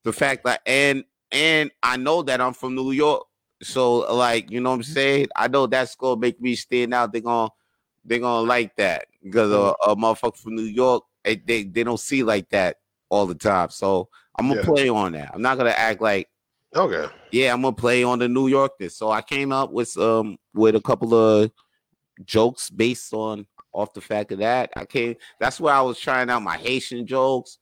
[0.05, 3.27] the fact that and and I know that I'm from New York.
[3.62, 5.29] So like, you know what I'm saying?
[5.35, 7.12] I know that's gonna make me stand out.
[7.12, 7.51] They're gonna
[8.05, 9.90] they're gonna like that because a, mm-hmm.
[9.90, 12.77] a motherfucker from New York, they, they, they don't see like that
[13.09, 13.71] all the time.
[13.71, 14.67] So I'm gonna yeah.
[14.67, 15.31] play on that.
[15.35, 16.29] I'm not gonna act like
[16.75, 17.12] okay.
[17.33, 18.93] Yeah, I'm gonna play on the New Yorkness.
[18.93, 21.51] So I came up with um with a couple of
[22.25, 24.71] jokes based on off the fact of that.
[24.77, 27.59] I came that's where I was trying out my Haitian jokes.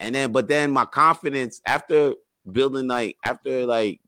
[0.00, 2.14] And then but then my confidence after
[2.50, 4.00] building like after like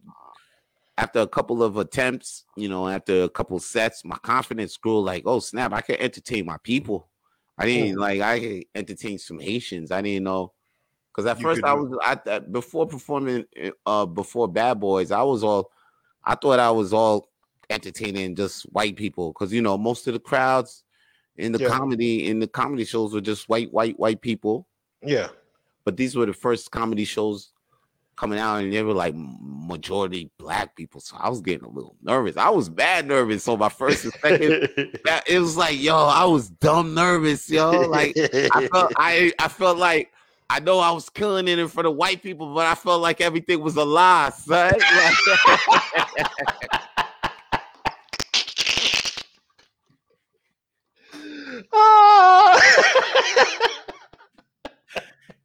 [0.98, 5.22] after a couple of attempts, you know, after a couple sets, my confidence grew like,
[5.26, 7.08] oh snap, I can entertain my people.
[7.58, 9.90] I didn't like I could entertain some Haitians.
[9.90, 10.52] I didn't know
[11.10, 13.44] because at you first I was I before performing
[13.84, 15.70] uh before Bad Boys, I was all
[16.24, 17.28] I thought I was all
[17.68, 20.84] entertaining just white people because you know most of the crowds
[21.36, 21.68] in the yeah.
[21.68, 24.66] comedy in the comedy shows were just white white white people.
[25.02, 25.28] Yeah.
[25.84, 27.52] But these were the first comedy shows
[28.20, 31.00] coming out and they were like majority black people.
[31.00, 32.36] So I was getting a little nervous.
[32.36, 33.44] I was bad nervous.
[33.44, 34.68] So my first and second,
[35.26, 37.70] it was like, yo, I was dumb nervous, yo.
[37.70, 40.12] Like I felt I I felt like
[40.50, 43.22] I know I was killing it in front of white people, but I felt like
[43.22, 44.74] everything was a lie, son.
[51.72, 52.60] oh.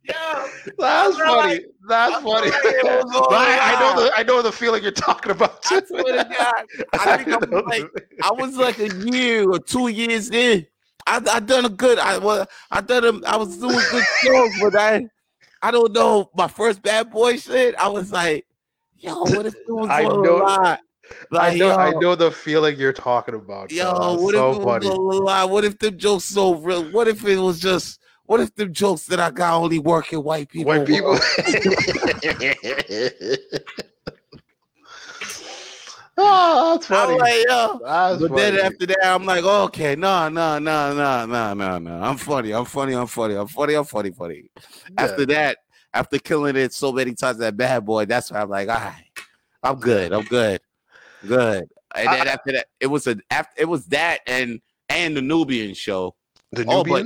[0.07, 1.53] Yeah, that's funny.
[1.53, 2.51] Like, that's funny.
[2.53, 5.59] I, I, know the I know the feeling you're talking about.
[5.71, 10.65] I God, I think I, like I was like a year or two years in.
[11.07, 11.97] I I done a good.
[11.97, 13.03] I well, I done.
[13.03, 15.07] A, I was doing good shows, but I
[15.61, 16.29] I don't know.
[16.35, 17.75] My first bad boy shit.
[17.75, 18.45] I was like,
[18.97, 20.37] yo, what if it was I know,
[21.31, 23.71] Like, I know, yo, I know the feeling you're talking about.
[23.71, 24.87] Yo, what so if it funny.
[24.87, 25.43] was a lie?
[25.43, 26.91] What if the joke's so real?
[26.91, 30.23] What if it was just what if the jokes that I got only work in
[30.23, 30.73] white people?
[30.73, 31.17] White people.
[36.17, 37.19] oh, that's funny.
[37.19, 38.41] Like, that's but funny.
[38.41, 42.01] then after that, I'm like, okay, no, no, no, no, no, no, no.
[42.01, 42.51] I'm funny.
[42.53, 42.93] I'm funny.
[42.93, 43.35] I'm funny.
[43.35, 43.75] I'm funny.
[43.75, 44.11] I'm funny.
[44.11, 44.43] Funny.
[44.55, 44.61] Yeah.
[44.97, 45.57] After that,
[45.93, 48.05] after killing it so many times, that bad boy.
[48.05, 49.05] That's why I'm like, all right,
[49.61, 50.13] I'm good.
[50.13, 50.61] I'm good.
[51.27, 51.67] Good.
[51.95, 54.59] And then I, after that, it was a after it was that and
[54.89, 56.15] and the Nubian show.
[56.51, 56.79] The Nubian.
[56.79, 57.05] Oh, but,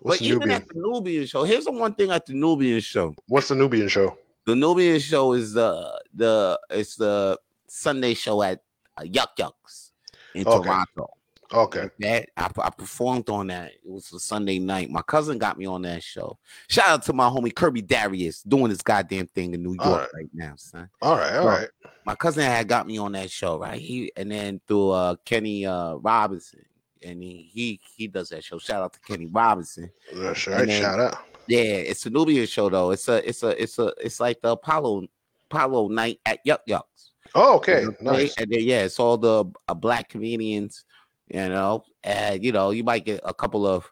[0.00, 0.62] What's but even Nubian?
[0.62, 3.14] at the Nubian show, here's the one thing at the Nubian show.
[3.28, 4.16] What's the Nubian show?
[4.46, 8.62] The Nubian show is the the it's the Sunday show at
[8.96, 9.92] uh, Yuk Yuk's
[10.34, 10.68] in okay.
[10.68, 11.10] Toronto.
[11.52, 11.90] Okay.
[11.98, 13.72] That I, I, performed on that.
[13.72, 14.88] It was a Sunday night.
[14.88, 16.38] My cousin got me on that show.
[16.68, 20.08] Shout out to my homie Kirby Darius doing this goddamn thing in New York right.
[20.14, 20.30] right.
[20.32, 20.88] now, son.
[21.02, 21.68] All right, all so, right.
[22.06, 23.80] My cousin had got me on that show, right?
[23.80, 26.64] He and then through uh Kenny uh Robinson
[27.02, 28.58] and he he, he does that show.
[28.58, 29.90] Shout out to Kenny Robinson.
[30.12, 30.66] That's right.
[30.66, 31.18] Then, shout out.
[31.46, 32.90] Yeah, it's a Nubian show though.
[32.90, 35.06] It's a it's a it's a it's like the Apollo
[35.50, 37.12] Apollo night at Yuk Yuk's.
[37.34, 38.36] Oh, okay, nice.
[38.38, 40.84] And then, yeah, it's all the uh, black comedians.
[41.28, 43.90] You know, and you know, you might get a couple of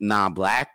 [0.00, 0.68] non-black.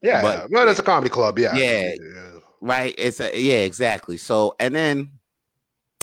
[0.00, 1.38] Yeah, but well, it's a comedy club.
[1.38, 2.94] Yeah, yeah, yeah, right.
[2.96, 4.16] It's a yeah, exactly.
[4.16, 5.10] So, and then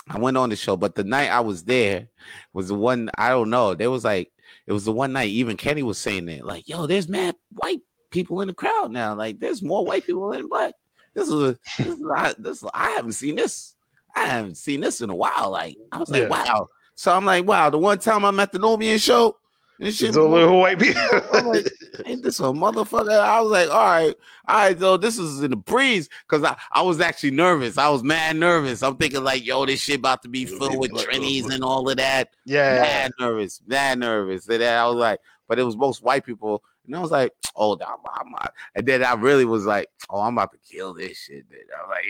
[0.07, 2.07] I went on the show, but the night I was there
[2.53, 3.73] was the one I don't know.
[3.73, 4.31] There was like
[4.65, 7.81] it was the one night even Kenny was saying that, like, yo, there's mad white
[8.11, 9.13] people in the crowd now.
[9.13, 10.73] Like, there's more white people than black.
[11.13, 13.75] This is a, this is a, this I haven't seen this.
[14.15, 15.49] I haven't seen this in a while.
[15.51, 16.29] Like, I was like, yeah.
[16.29, 16.67] wow.
[16.95, 17.69] So I'm like, wow.
[17.69, 19.37] The one time I'm at the Nubian show,
[19.83, 21.01] this shit, a little white people.
[21.45, 21.71] like,
[22.05, 23.19] ain't this a motherfucker?
[23.19, 24.15] I was like, all right,
[24.47, 24.97] all right, though.
[24.97, 27.77] This is in the breeze because I, I was actually nervous.
[27.77, 28.83] I was mad nervous.
[28.83, 31.63] I'm thinking like, yo, this shit about to be filled with uh, trannies uh, and
[31.63, 32.29] all of that.
[32.45, 34.47] Yeah, mad nervous, mad nervous.
[34.47, 37.31] And then I was like, but it was most white people and I was like,
[37.55, 40.93] oh, I'm, I'm, I'm, and then I really was like, oh, I'm about to kill
[40.93, 41.45] this shit.
[41.49, 41.59] Dude.
[41.81, 42.03] I'm like,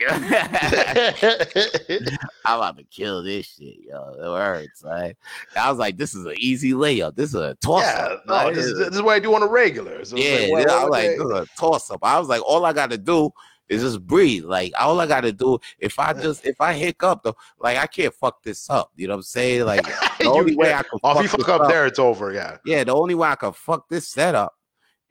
[1.22, 2.08] yeah.
[2.46, 4.14] I'm about to kill this shit, yo.
[4.14, 4.84] It hurts.
[4.84, 5.18] Like,
[5.56, 7.16] I was like, this is an easy layup.
[7.16, 8.24] This is a toss up.
[8.28, 10.04] Yeah, no, this, is, this is what I do on a regular.
[10.06, 12.00] So yeah, like, I was like, this is a toss up.
[12.02, 13.32] I was like, all I got to do
[13.70, 14.46] is just breathe.
[14.46, 18.14] Like all I gotta do, if I just if I hiccup though, like I can't
[18.14, 18.92] fuck this up.
[18.96, 19.66] You know what I'm saying?
[19.66, 19.86] Like
[20.20, 22.34] the only way I can oh, fuck, if you fuck up, up there, it's over.
[22.34, 22.58] Yeah.
[22.66, 24.54] Yeah, the only way I can fuck this setup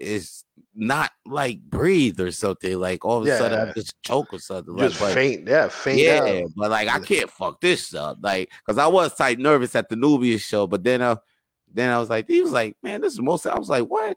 [0.02, 2.78] is not like breathe or something.
[2.78, 4.76] Like all of a sudden I just choke or something.
[4.78, 5.48] Just like, faint.
[5.48, 5.98] Yeah, faint.
[5.98, 6.50] yeah, out.
[6.56, 8.18] but like I can't fuck this up.
[8.20, 11.16] Like, cause I was like nervous at the Nubia show, but then uh
[11.72, 14.16] then I was like, he was like, man, this is most I was like, what?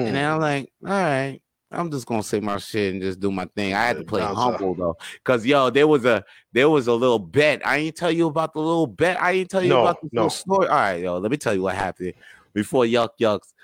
[0.00, 0.06] Mm.
[0.06, 1.40] And then I'm like, all right,
[1.72, 3.74] I'm just gonna say my shit and just do my thing.
[3.74, 4.96] I had to play humble though.
[5.24, 7.64] Cause yo, there was a there was a little bet.
[7.66, 9.22] I ain't tell you about the little bet.
[9.22, 10.22] I ain't tell you No, about the no.
[10.22, 10.66] little story.
[10.66, 12.14] All right, yo, let me tell you what happened
[12.52, 13.54] before Yuk Yuk's.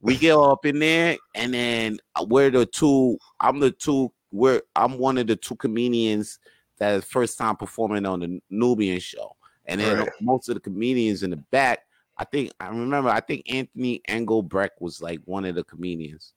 [0.00, 3.18] We get up in there, and then uh, we're the two.
[3.40, 4.12] I'm the two.
[4.30, 6.38] We're I'm one of the two comedians
[6.78, 9.34] that is first time performing on the Nubian show,
[9.66, 10.08] and then Right.
[10.20, 11.80] most of the comedians in the back.
[12.16, 13.08] I think I remember.
[13.10, 16.34] I think Anthony Engelbrecht was like one of the comedians,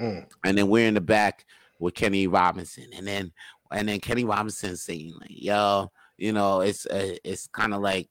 [0.00, 0.26] Mm.
[0.44, 1.44] and then we're in the back
[1.78, 3.32] with Kenny Robinson, and then
[3.70, 8.08] and then Kenny Robinson saying like, "Yo, you know, it's uh, it's kind of like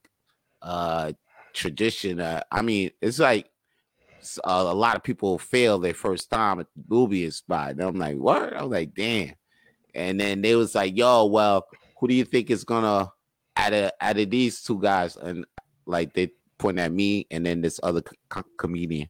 [0.61, 1.11] uh
[1.53, 2.19] tradition.
[2.19, 3.49] Uh, I mean, it's like
[4.43, 7.71] uh, a lot of people fail their first time at the Nubian spot.
[7.71, 8.53] And I'm like, what?
[8.53, 9.33] I was like, damn.
[9.95, 11.67] And then they was like, yo, well,
[11.99, 13.11] who do you think is gonna
[13.55, 15.15] out of out of these two guys?
[15.15, 15.45] And
[15.85, 19.09] like they point at me and then this other co- comedian.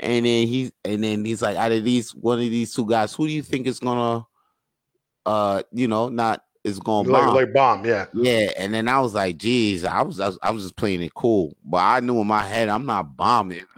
[0.00, 3.14] And then he and then he's like, out of these one of these two guys,
[3.14, 4.26] who do you think is gonna
[5.26, 7.34] uh you know not is gonna Like, bomb?
[7.34, 7.84] like bomb.
[7.86, 8.06] Yeah.
[8.14, 11.02] Yeah, and then I was like, "Geez, I was, I was, I was just playing
[11.02, 13.64] it cool," but I knew in my head I'm not bombing.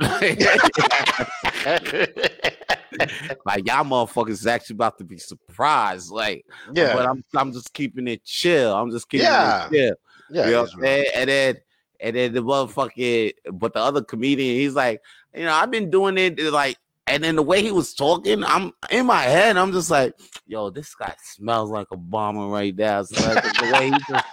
[3.44, 6.10] like y'all motherfuckers is actually about to be surprised.
[6.10, 6.94] Like, yeah.
[6.94, 8.74] but I'm, I'm just keeping it chill.
[8.74, 9.66] I'm just keeping Yeah.
[9.66, 9.94] it chill.
[10.30, 10.46] yeah.
[10.46, 10.84] you know it's what?
[10.86, 11.56] And then,
[12.00, 15.00] and then the motherfucking, but the other comedian, he's like,
[15.34, 16.76] you know, I've been doing it like.
[17.08, 19.56] And then the way he was talking, I'm in my head.
[19.56, 20.12] I'm just like,
[20.46, 24.24] "Yo, this guy smells like a bomber right now." So like, the way he just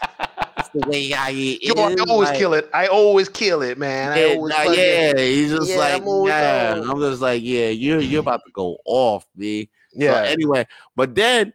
[0.73, 1.29] the way I
[1.61, 2.69] Yo, I always kill it.
[2.73, 4.11] I always kill it, man.
[4.11, 6.75] I Yeah, always nah, yeah, he's just Yeah, like, I'm yeah.
[6.77, 9.69] Uh, I'm just like, yeah, you're you're about to go off, me.
[9.93, 10.23] yeah.
[10.25, 11.53] So anyway, but then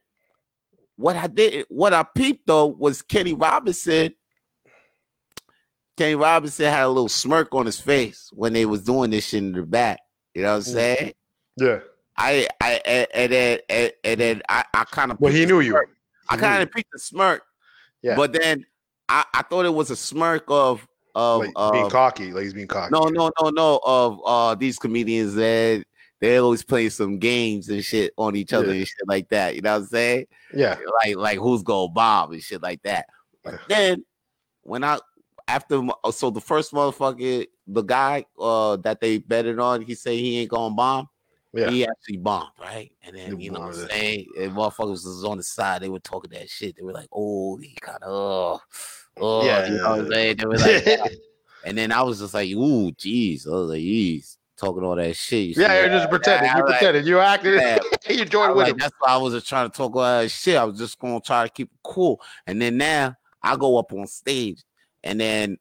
[0.96, 4.14] what I did, what I peeped though, was Kenny Robinson.
[5.96, 9.42] Kenny Robinson had a little smirk on his face when they was doing this shit
[9.42, 9.98] in the back.
[10.38, 10.74] You know what I'm Mm.
[10.74, 11.12] saying?
[11.57, 11.79] yeah.
[12.16, 12.70] I I
[13.12, 15.77] and, then and, and then I, I kind of Well, he knew you.
[15.77, 15.83] I
[16.31, 17.42] He knew kind of peeped the smirk,
[18.03, 18.14] Yeah.
[18.16, 18.64] but then
[19.09, 22.33] I, I thought it was a smirk of of like being cocky.
[22.33, 22.90] Like he's being cocky.
[22.92, 23.81] no, no, no, no.
[23.85, 25.85] Of uh these comedians that
[26.20, 28.79] they always play some games and shit on each other Yeah.
[28.79, 29.55] and shit like that.
[29.57, 30.27] You know what I'm saying?
[30.55, 30.77] Yeah.
[31.05, 33.07] Like like who's gonna bomb and shit like that.
[33.42, 33.59] But Yeah.
[33.68, 34.05] then
[34.62, 34.98] when I
[35.48, 40.38] after so the first motherfucker, the guy uh that they betted on, he said he
[40.40, 41.09] ain't gonna bomb.
[41.54, 41.70] Yeah.
[41.70, 42.90] He actually bombed, right?
[43.02, 44.26] And then He you know what I'm saying?
[44.38, 46.76] And motherfuckers was on the side, they were talking that shit.
[46.76, 48.61] They were like, oh, he kind of oh,
[49.16, 49.66] oh, Yeah.
[49.66, 50.37] you know what I'm saying?
[50.37, 51.11] They were like, that.
[51.64, 53.46] And then I was just like, ooh, jeez.
[53.46, 55.57] I was like, jeez, talking all that shit.
[55.57, 56.50] Yeah, you're just pretending.
[56.50, 57.07] I You was like- pretended.
[57.07, 57.54] You acted.
[57.54, 57.78] Yeah.
[58.14, 58.78] you joined with like, him.
[58.78, 60.57] that's why I was just trying to talk all that shit.
[60.57, 62.20] I was just gonna try to keep it cool.
[62.46, 64.62] And then now I go up on stage,
[65.02, 65.59] and then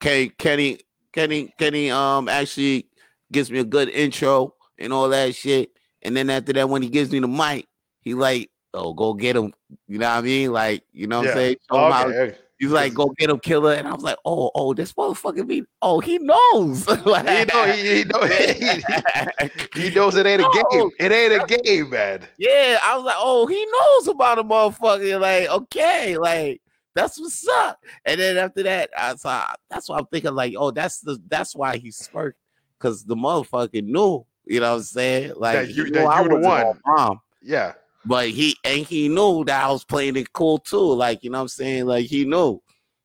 [0.00, 0.78] Kenny, Kenny,
[1.12, 2.86] Kenny, Kenny, um, actually
[3.32, 5.70] gives me a good intro and all that shit.
[6.02, 7.66] And then after that, when he gives me the mic,
[8.00, 9.52] he like, oh, go get him.
[9.88, 10.52] You know what I mean?
[10.52, 11.30] Like, you know what Yeah.
[11.32, 11.56] I'm saying?
[11.70, 12.18] Show him how- Okay.
[12.20, 12.36] okay.
[12.60, 13.74] He's like, go get him, killer.
[13.74, 16.88] And I was like, oh, oh, this motherfucker be, oh, he knows.
[17.06, 17.64] like, He know.
[17.72, 18.24] He, he know.
[18.24, 20.90] He, he knows it ain't a game.
[20.98, 22.26] It ain't a game, man.
[22.36, 25.20] yeah, I was like, oh, he knows about a motherfucker.
[25.20, 26.60] Like, okay, like
[26.98, 27.82] that's what's up.
[28.04, 31.54] And then after that, I saw that's why I'm thinking, like, oh, that's the that's
[31.54, 32.38] why he smirked
[32.78, 34.24] because the motherfucker knew.
[34.46, 35.32] You know what I'm saying?
[35.36, 36.80] Like, That you- that knew I you the one.
[36.84, 37.20] bomb.
[37.42, 37.74] Yeah.
[38.04, 40.94] But he and he knew that I was playing it cool too.
[40.94, 41.86] Like, you know what I'm saying?
[41.86, 42.62] Like he knew.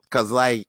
[0.10, 0.67] Cause like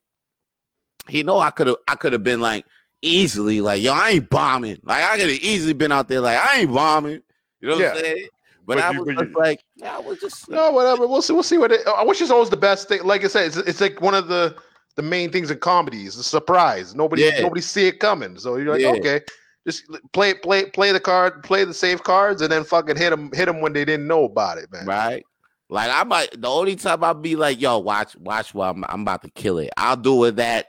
[1.08, 2.64] he know I could have I could have been like
[3.02, 4.78] easily like, yo, I ain't bombing.
[4.82, 7.20] Like I could have easily been out there like I ain't bombing.
[7.60, 8.28] You know what I'm saying?
[8.66, 11.06] But, But I was just you- like, yeah, I was just No, whatever.
[11.06, 11.32] We'll see.
[11.32, 11.80] We'll see what it.
[11.86, 13.02] I wish it's always the best thing.
[13.04, 14.56] Like I said, it's, it's like one of the
[14.96, 16.94] the main things in comedy is the surprise.
[16.94, 17.40] Nobody Yeah.
[17.42, 18.38] nobody see it coming.
[18.38, 18.90] So you're like, Yeah.
[18.92, 19.20] okay,
[19.66, 23.30] just play play play the card, play the safe cards, and then fucking hit them
[23.34, 24.86] hit them when they didn't know about it, man.
[24.86, 25.24] right.
[25.70, 29.00] Like I might the only time I'll be like, yo, watch, watch what I'm I'm
[29.02, 29.70] about to kill it.
[29.76, 30.66] I'll do it that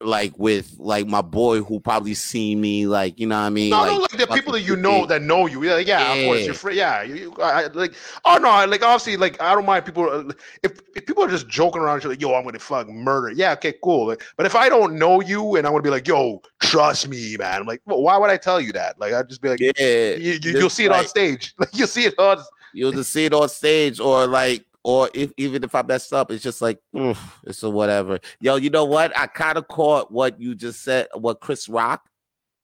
[0.00, 3.70] like with like my boy who probably seen me, like, you know what I mean?
[3.70, 5.64] No, like, no, like the people that you know that know you.
[5.64, 6.44] Yeah, yeah, of course, Yeah.
[6.44, 6.76] you're free.
[6.76, 10.32] Yeah, you, you I, like, oh no, like obviously, like I don't mind people uh,
[10.62, 13.32] if if people are just joking around, like, yo, I'm gonna fuck murder.
[13.32, 14.06] Yeah, okay, cool.
[14.08, 17.36] Like, but if I don't know you and I'm gonna be like, yo, trust me,
[17.36, 17.62] man.
[17.62, 19.00] I'm like, well, why would I tell you that?
[19.00, 19.72] Like, I'd just be like, yeah,
[20.14, 21.54] you, you, you'll see it on stage.
[21.58, 22.38] Like, you'll see it on.
[22.72, 26.30] you'll just see it on stage or like or if even if I mess up,
[26.30, 26.78] it's just like
[27.44, 28.18] it's a whatever.
[28.40, 29.16] Yo, you know what?
[29.18, 32.08] I kind of caught what you just said, what Chris Rock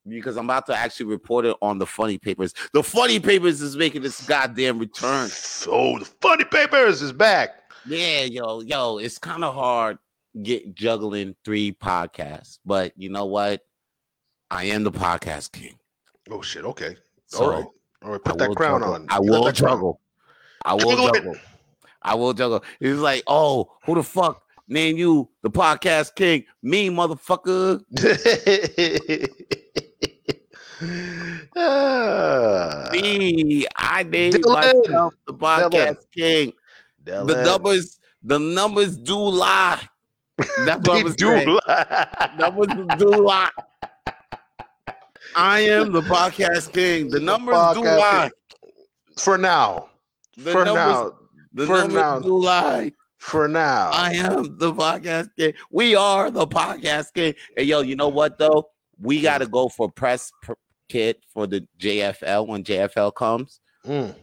[0.07, 2.53] because I'm about to actually report it on the funny papers.
[2.75, 5.29] The funny papers is making this goddamn return.
[5.29, 7.51] So the funny papers is back.
[7.87, 9.99] Yeah, yo, yo, it's kind of hard
[10.43, 13.63] get juggling three podcasts, but you know what?
[14.51, 15.79] I am the podcast king.
[16.31, 16.65] Oh shit.
[16.65, 16.97] Okay.
[17.27, 17.65] So All right.
[18.05, 18.21] All right.
[18.25, 18.95] I Put that crown juggle.
[18.95, 19.07] on.
[19.09, 19.55] I will crown.
[19.55, 20.01] juggle.
[20.65, 21.35] I will Juggle juggle.
[22.05, 22.63] I will juggle.
[22.81, 26.45] He's like, oh, who the fuck name you the podcast king?
[26.63, 27.81] Me, motherfucker.
[32.93, 33.67] Me.
[33.77, 34.53] I named Dylan.
[34.53, 36.53] myself the podcast king.
[37.05, 39.81] The numbers, the numbers do lie.
[40.67, 41.59] That's what I was do saying.
[41.67, 42.31] lie.
[42.39, 43.51] Numbers do lie.
[45.37, 47.09] I am the podcast king.
[47.09, 48.31] The numbers do podcast lie.
[49.19, 49.89] For now.
[50.37, 51.13] The For numbers, now.
[51.55, 52.19] The for now.
[52.19, 52.93] lie.
[53.19, 53.91] For now.
[53.91, 55.55] I am the podcast king.
[55.71, 57.35] We are the podcast king.
[57.57, 58.69] And yo, you know what though?
[59.01, 60.53] We got to go for press pr-
[60.89, 63.61] kit for the JFL when JFL comes.
[63.87, 64.15] Mm.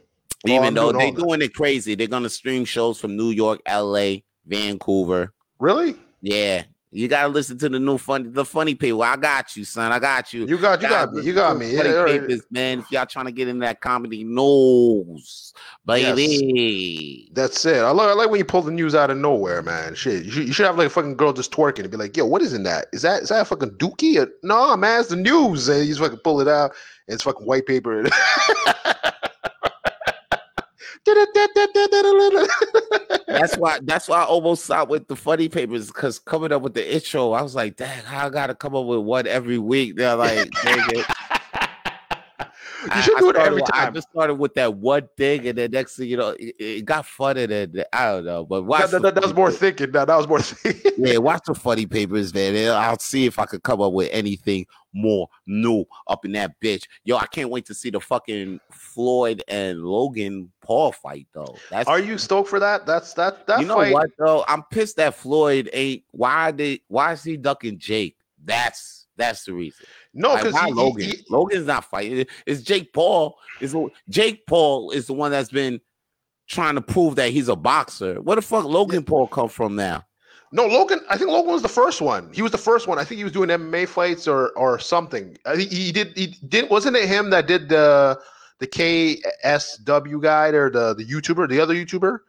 [0.45, 4.15] Even though they're doing it crazy, they're gonna stream shows from New York, LA,
[4.45, 5.33] Vancouver.
[5.59, 5.95] Really?
[6.21, 6.63] Yeah,
[6.93, 9.01] you gotta listen to the new funny, the funny people.
[9.01, 9.93] I got you, son.
[9.93, 10.45] I got you.
[10.45, 11.23] You got you got me.
[11.23, 11.71] You got me.
[11.71, 12.21] Yeah, Funny right.
[12.21, 12.79] papers, man.
[12.79, 15.53] If y'all trying to get in that comedy news,
[15.85, 17.29] baby.
[17.31, 17.77] That's it.
[17.77, 19.95] I like, I like when you pull the news out of nowhere, man.
[19.95, 22.17] Shit, you should, you should have like a fucking girl just twerking and be like,
[22.17, 22.87] "Yo, what is in that?
[22.91, 24.21] Is that is that a fucking dookie?
[24.21, 26.71] Or, no, man, it's the news." And you just fucking pull it out.
[27.07, 28.03] And it's fucking white paper.
[33.27, 33.79] That's why.
[33.81, 37.31] That's why I almost stopped with the funny papers because coming up with the intro,
[37.31, 40.49] I was like, "Dang, I gotta come up with one every week." They're like,
[42.95, 45.57] you should do it started every with- I just started with that one thing, and
[45.57, 47.43] then next thing you know, it, it got funny.
[47.43, 49.91] And I don't know, but watch That, that, that, was more thinking.
[49.91, 50.91] That, that was more thinking.
[50.97, 52.71] Yeah, watch the funny papers, man.
[52.71, 56.87] I'll see if I could come up with anything more new up in that bitch.
[57.03, 61.55] Yo, I can't wait to see the fucking Floyd and Logan Paul fight, though.
[61.69, 62.85] That's Are you stoked for that?
[62.85, 63.47] That's that.
[63.47, 63.93] That you know fight.
[63.93, 64.45] what though?
[64.47, 66.03] I'm pissed that Floyd ain't.
[66.11, 66.81] Why did?
[66.87, 68.17] Why is he ducking Jake?
[68.43, 69.85] That's that's the reason.
[70.13, 71.11] No, Like, because why Logan.
[71.29, 72.25] Logan's not fighting.
[72.45, 73.37] It's Jake Paul.
[73.59, 73.75] Is
[74.09, 75.79] Jake Paul is the one that's been
[76.47, 78.21] trying to prove that he's a boxer.
[78.21, 80.05] Where the fuck Logan Paul come from now?
[80.53, 80.99] No, Logan.
[81.09, 82.31] I think Logan was the first one.
[82.33, 82.99] He was the first one.
[82.99, 85.37] I think he was doing MMA fights or or something.
[85.45, 86.17] I think he did.
[86.17, 86.69] He did.
[86.69, 88.19] Wasn't it him that did the
[88.59, 92.19] the KSI guide or the the YouTuber, the other YouTuber?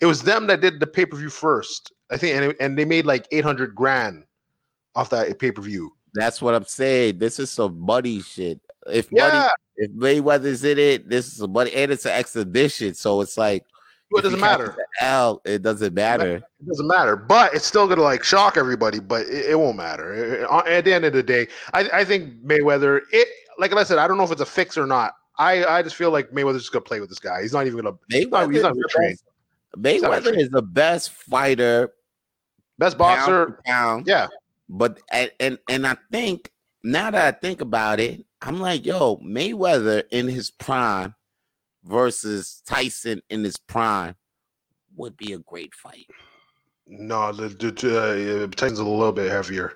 [0.00, 1.92] It was them that did the pay per view first.
[2.10, 4.24] I think, and it- and they made like eight hundred grand
[4.94, 5.92] off that pay per view.
[6.14, 7.18] That's what I'm saying.
[7.18, 8.60] This is some money shit.
[8.86, 12.94] If money, Yeah, if Mayweather's in it, this is a money, and it's an exhibition.
[12.94, 13.64] So it's like
[14.10, 14.76] it doesn't matter.
[15.00, 16.36] L, it doesn't matter.
[16.36, 19.00] It doesn't matter, but it's still gonna like shock everybody.
[19.00, 20.46] But it, it won't matter.
[20.66, 23.02] At the end of the day, I, I think Mayweather.
[23.12, 25.14] It like I said, I don't know if it's a fix or not.
[25.38, 27.42] I, I just feel like Mayweather's just gonna play with this guy.
[27.42, 27.96] He's not even gonna.
[28.10, 29.18] Mayweather, he's not is the trained.
[29.76, 31.92] best, Mayweather is the best fighter,
[32.78, 33.46] Best boxer.
[33.46, 34.06] for pound.
[34.06, 34.28] Yeah.
[34.68, 36.50] But and, and and I think
[36.82, 41.14] now that I think about it, I'm like, yo, Mayweather in his prime
[41.84, 44.14] versus Tyson in his prime
[44.96, 46.06] would be a great fight.
[46.86, 49.74] No, the, the uh, Tyson's a little bit heavier.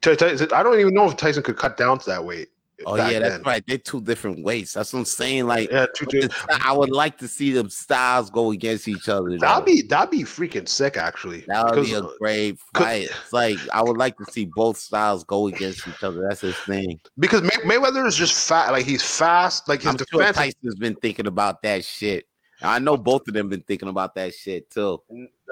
[0.00, 2.48] Ty- Ty- I don't even know if Tyson could cut down to that weight.
[2.86, 3.42] Oh back yeah, that's then.
[3.42, 3.64] right.
[3.66, 4.72] They're two different weights.
[4.74, 5.46] That's what I'm saying.
[5.46, 6.18] Like, Yeah, two, two.
[6.18, 9.36] it's- I would like to see them styles go against each other.
[9.38, 11.44] That'd be that'd be freaking sick, actually.
[11.48, 13.04] That would be a uh, great fight.
[13.10, 16.26] It's like I would like to see both styles go against each other.
[16.28, 17.00] That's his thing.
[17.18, 18.70] because May- Mayweather is just fat.
[18.72, 19.68] Like he's fast.
[19.68, 20.36] Like his I'm sure defense.
[20.36, 22.26] Tyson's been thinking about that shit.
[22.62, 25.02] I know both of them been thinking about that shit too.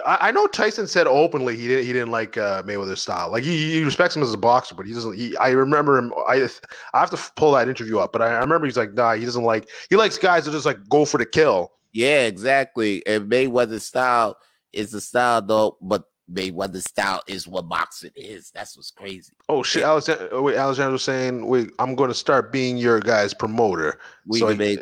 [0.07, 3.31] I, I know Tyson said openly he didn't he didn't like uh, Mayweather's style.
[3.31, 5.17] Like he, he respects him as a boxer, but he doesn't.
[5.17, 6.13] He I remember him.
[6.29, 6.49] I
[6.95, 9.25] I have to pull that interview up, but I, I remember he's like, nah, he
[9.25, 9.69] doesn't like.
[9.91, 11.73] He likes guys that just like go for the kill.
[11.93, 13.05] Yeah, exactly.
[13.07, 14.37] And Mayweather's style
[14.73, 18.51] is the style though, but Mayweather's style is what boxing is.
[18.51, 19.33] That's what's crazy.
[19.49, 20.43] Oh shit, Alexander.
[20.43, 23.99] Wait, Alexander's saying, wait, I'm going to start being your guy's promoter.
[24.27, 24.81] We So make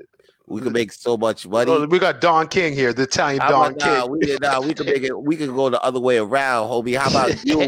[0.49, 1.71] we can make so much money.
[1.71, 4.11] Oh, we got Don King here, the Italian How Don about nah, King.
[4.11, 6.97] we can nah, we can make it we can go the other way around, homie.
[6.97, 7.59] How about you?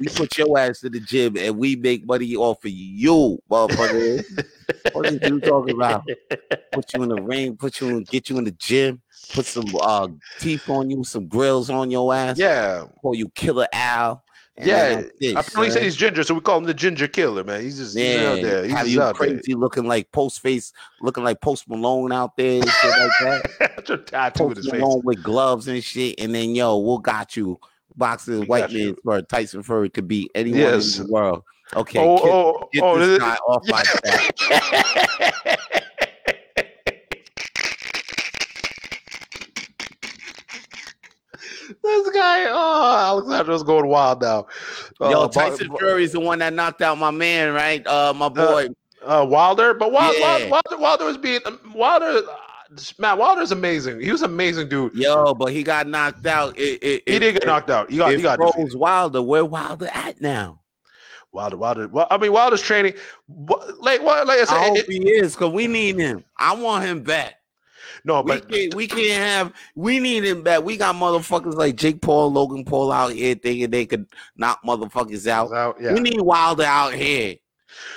[0.00, 4.24] We put your ass in the gym and we make money off of you, motherfucker.
[4.92, 6.04] what are you talking about?
[6.72, 9.00] Put you in the ring, put you in, get you in the gym,
[9.32, 10.08] put some uh
[10.40, 14.23] teeth on you, some grills on your ass, yeah, call you Killer Al.
[14.56, 17.60] Yeah, it, apparently said he's ginger, so we call him the Ginger Killer, man.
[17.62, 18.62] He's just he's Yeah, out there.
[18.64, 19.30] He's just you out there.
[19.30, 23.10] crazy looking like post face, looking like Post Malone out there and shit like
[23.58, 23.84] that.
[23.90, 24.80] A tattoo with Post his face.
[24.80, 27.58] Malone with gloves and shit, and then yo, we'll got you.
[27.96, 30.98] Boxing We white man's for Tyson Fury could beat anyone Yes.
[30.98, 31.42] in the world.
[31.74, 34.36] Okay, oh, get, oh, get oh, this this- guy off my back.
[41.82, 44.46] this guy, oh, Alexander's going wild now.
[45.00, 47.86] Yo, Uh, Tyson but- Fury's the one that knocked out my man, right?
[47.86, 48.68] Uh, my boy.
[49.04, 50.48] uh, Wilder, but Wilder, Yeah.
[50.48, 51.40] Wilder, Wilder was being
[51.74, 52.06] Wilder.
[52.28, 52.34] uh,
[52.98, 54.00] Man, Wilder's amazing.
[54.00, 54.94] He was an amazing dude.
[54.94, 56.58] Yo, but he got knocked out.
[56.58, 57.88] It, it, He it- did get knocked out.
[57.90, 59.22] He got, he got froze Wilder.
[59.22, 60.60] Where Wilder at now?
[61.30, 61.86] Wilder, Wilder.
[61.88, 62.94] Well, I mean, Wilder's training.
[63.28, 64.26] Like, what?
[64.26, 66.24] Like I I hope it- he is, cause we need him.
[66.38, 67.34] I want him back.
[68.04, 69.52] No, We but can't, we can't have.
[69.74, 70.62] We need him back.
[70.62, 75.26] We got motherfuckers like Jake Paul, Logan Paul out here thinking they could knock motherfuckers
[75.26, 75.52] out.
[75.52, 75.94] out, yeah.
[75.94, 77.36] We need Wilder out here.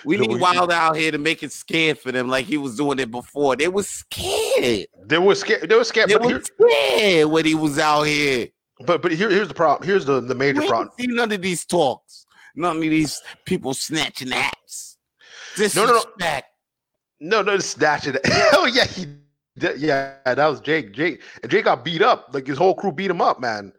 [0.05, 2.99] We need Wilder out here to make it scared for them, like he was doing
[2.99, 3.55] it before.
[3.55, 4.87] They was scared.
[5.05, 5.69] They were scared.
[5.69, 6.09] They were scared.
[6.09, 8.47] They was scared when he was out here.
[8.85, 9.87] but but here, here's the problem.
[9.87, 10.89] Here's the the major We problem.
[10.99, 12.25] seen none of these talks.
[12.55, 14.97] None of these people snatching hats.
[15.75, 16.39] No, no, no.
[17.19, 18.17] No, no, snatch it.
[18.53, 19.05] oh yeah, he.
[19.59, 20.91] Yeah, that was Jake.
[20.93, 21.21] Jake.
[21.41, 22.29] and Jake got beat up.
[22.33, 23.73] Like his whole crew beat him up, man.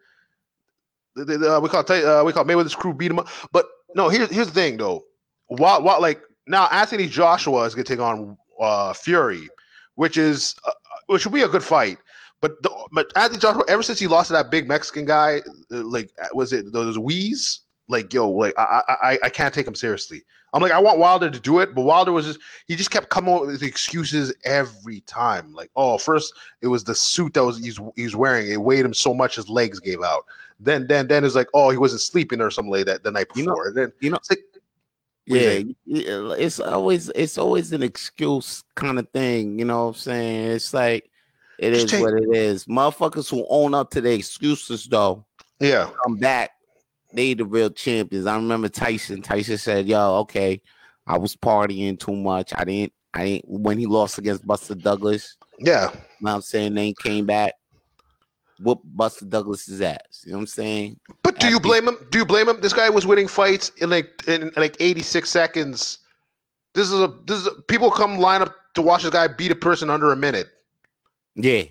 [1.17, 3.27] Uh, we call uh, we call Mayweather's crew beat him up.
[3.51, 3.65] But
[3.95, 5.03] no, here's here's the thing though.
[5.47, 9.49] What what like now Anthony Joshua is gonna take on uh Fury,
[9.95, 10.71] which is uh,
[11.07, 11.97] which will be a good fight.
[12.41, 15.83] But the, but Anthony Joshua, ever since he lost to that big Mexican guy, uh,
[15.83, 17.61] like was it those Ruiz?
[17.89, 20.23] Like yo, like I I- I can't take him seriously.
[20.53, 23.09] I'm like I want Wilder to do it, but Wilder was just he just kept
[23.09, 25.53] coming up with excuses every time.
[25.53, 28.51] Like oh, first it was the suit that was he's he's wearing.
[28.51, 30.25] It weighed him so much his legs gave out.
[30.59, 33.27] Then then then it's like oh he wasn't sleeping or something like that the night
[33.35, 33.67] You know- before.
[33.67, 34.43] and then you know- it's like,
[35.25, 39.59] Yeah, yeah, uh, it's always it's always an excuse kind of thing.
[39.59, 40.51] You know what I'm saying?
[40.51, 41.09] It's like
[41.59, 42.65] it is what it is.
[42.65, 45.25] Motherfuckers who own up to their excuses though
[45.59, 46.51] yeah come back.
[47.13, 48.25] They the real champions.
[48.27, 49.21] I remember Tyson.
[49.21, 50.61] Tyson said, "Yo, okay,
[51.07, 52.53] I was partying too much.
[52.55, 52.93] I didn't.
[53.13, 55.35] I didn't when he lost against Buster Douglas.
[55.57, 56.75] yeah You know what I'm saying?
[56.75, 57.53] Then he came back,
[58.59, 59.97] whoop Buster Douglas's ass.
[60.25, 60.99] You know what I'm saying?
[61.23, 61.97] But do you blame him?
[62.11, 62.59] Do you blame him?
[62.61, 65.99] This guy was winning fights in like in like 86 seconds.
[66.75, 69.51] This is a this is a, people come line up to watch this guy beat
[69.51, 70.47] a person under a minute
[71.35, 71.63] Yeah.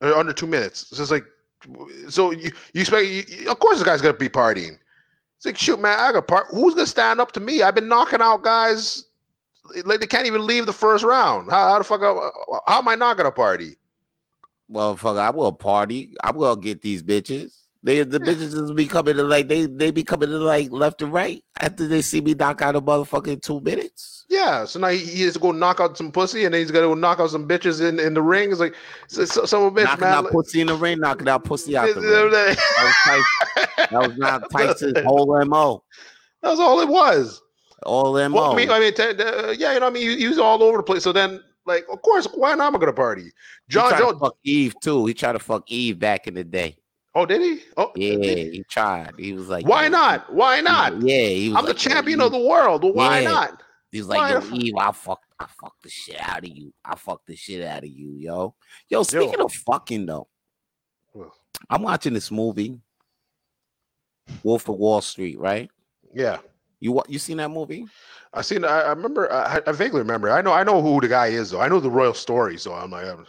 [0.00, 0.82] or under two minutes.
[0.90, 1.24] It's just like
[2.08, 4.78] so you you expect you, of course this guy's gonna be partying.
[5.36, 6.46] It's like shoot man, I got part.
[6.50, 7.62] Who's gonna stand up to me?
[7.62, 9.04] I've been knocking out guys
[9.84, 11.50] like they can't even leave the first round.
[11.50, 12.00] How, how the fuck?
[12.02, 12.30] I-
[12.66, 13.76] How am I not gonna party?
[14.68, 16.14] Well, fuck, I will party.
[16.22, 17.65] I will get these bitches.
[17.86, 21.12] They the bitches be coming to like they they be coming to like left and
[21.12, 24.24] right after they see me knock out a motherfucking two minutes.
[24.28, 26.72] Yeah, so now he, he has to go knock out some pussy, and then he's
[26.72, 28.50] gonna go knock out some bitches in, in the ring.
[28.50, 28.74] It's like
[29.06, 30.14] so, so, some bitch, knocking man.
[30.14, 32.10] out like- pussy in the ring, knocking out pussy out the ring.
[32.32, 35.84] that was, Tyson, that was not Tyson's whole mo.
[36.42, 37.40] That was all it was.
[37.84, 38.34] All mo.
[38.34, 40.26] Well, I mean, I mean, t- uh, yeah, you know, what I mean, he, he
[40.26, 41.04] was all over the place.
[41.04, 42.74] So then, like, of course, why not?
[42.74, 43.22] I'm gonna party?
[43.22, 43.30] he
[43.68, 44.18] John to Jones.
[44.18, 45.06] fuck Eve too.
[45.06, 46.78] He tried to fuck Eve back in the day.
[47.16, 47.62] Oh, did he?
[47.78, 48.50] Oh, Yeah, he?
[48.50, 49.14] he tried.
[49.18, 50.32] He was like, Why yo, not?
[50.34, 51.00] Why not?
[51.00, 52.84] Yeah, he was I'm the like, yo, champion of the world.
[52.84, 53.30] Well, why Yeah.
[53.30, 53.62] not?
[53.90, 56.74] He was like, yo, the Eve, I fuck, I fuck the shit out of you.
[56.84, 58.54] I fuck the shit out of you, yo.
[58.90, 60.28] Yo, speaking of fucking though,
[61.70, 62.78] I'm watching this movie,
[64.42, 65.70] Wolf of Wall Street, right?
[66.14, 66.38] Yeah,
[66.80, 67.86] You you seen that movie?
[68.34, 68.64] I seen.
[68.64, 69.32] I, I remember.
[69.32, 70.30] I, I vaguely remember.
[70.30, 70.52] I know.
[70.52, 71.60] I know who the guy is, though.
[71.62, 72.58] I know the royal story.
[72.58, 73.26] So I'm like, I'm-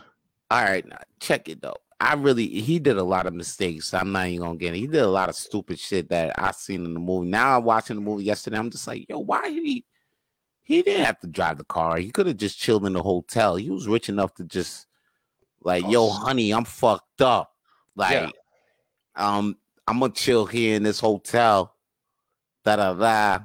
[0.52, 1.78] All right, now check it though.
[2.00, 3.93] I really he did a lot of mistakes.
[3.93, 4.80] I'm not even gonna get it.
[4.80, 7.28] He did a lot of stupid shit that I seen in the movie.
[7.28, 8.58] Now I'm watching the movie yesterday.
[8.58, 9.84] I'm just like, yo, why he?
[10.62, 11.98] He didn't have to drive the car.
[11.98, 13.56] He could have just chilled in the hotel.
[13.56, 14.86] He was rich enough to just
[15.64, 17.54] like, Oh, yo, honey, I'm fucked up.
[17.95, 18.30] Like, Yeah.
[19.16, 21.74] um, I'm gonna chill here in this hotel.
[22.64, 23.39] Da da da.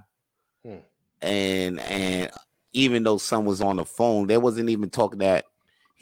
[0.64, 0.76] Hmm.
[1.22, 2.30] And and
[2.72, 5.44] even though son was on the phone, they wasn't even talking that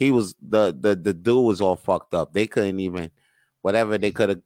[0.01, 2.33] he was the the the dude was all fucked up.
[2.33, 3.11] They couldn't even
[3.61, 4.41] whatever they could have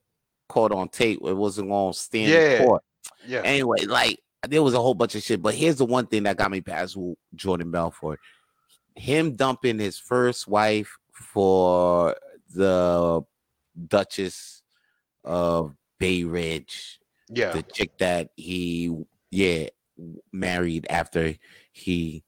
[0.49, 1.22] caught on tape.
[1.24, 2.66] It wasn't on stand in Yeah.
[2.66, 2.84] court.
[3.26, 3.39] yeah.
[3.39, 5.41] Anyway, like there was a whole bunch of shit.
[5.41, 6.97] But here's the one thing that got me past
[7.36, 8.20] Jordan Belfort.
[8.97, 12.18] Him dumping his first wife for
[12.53, 13.22] the
[13.88, 14.62] Duchess
[15.24, 16.99] of Bay Ridge,
[17.30, 17.53] yeah.
[17.53, 18.93] the chick that he
[19.32, 19.68] yeah
[20.34, 21.34] married after
[21.72, 22.26] he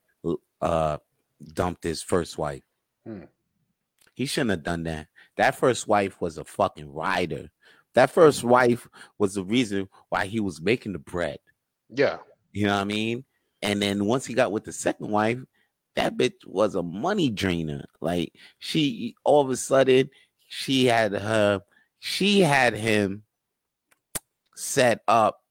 [0.62, 0.98] uh
[1.54, 2.64] dumped his first wife.
[3.08, 3.24] Hmm.
[4.14, 5.08] He shouldn't have done that.
[5.38, 7.50] That first wife was a fucking rider.
[7.94, 8.88] That first wife
[9.18, 11.38] was the reason why he was making the bread.
[11.90, 12.18] Yeah.
[12.52, 13.24] You know what I mean?
[13.62, 15.40] And then once he got with the second wife,
[15.96, 17.86] that bitch was a money drainer.
[18.02, 20.10] Like she all of a sudden
[20.48, 21.62] she had her
[22.00, 23.24] she had him
[24.56, 25.42] set up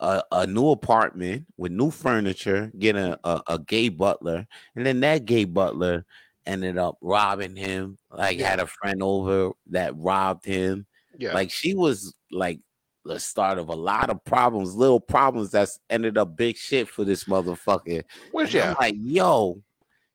[0.00, 5.00] a, a new apartment with new furniture, get a, a, a gay butler, and then
[5.00, 6.04] that gay butler
[6.46, 7.98] ended up robbing him.
[8.10, 8.48] Like Yeah.
[8.48, 10.86] had a friend over that robbed him.
[11.18, 11.34] Yeah.
[11.34, 12.60] Like she was like
[13.04, 17.04] the start of a lot of problems, little problems that's ended up big shit for
[17.04, 18.02] this motherfucker.
[18.32, 19.62] Which And I'm like, yo,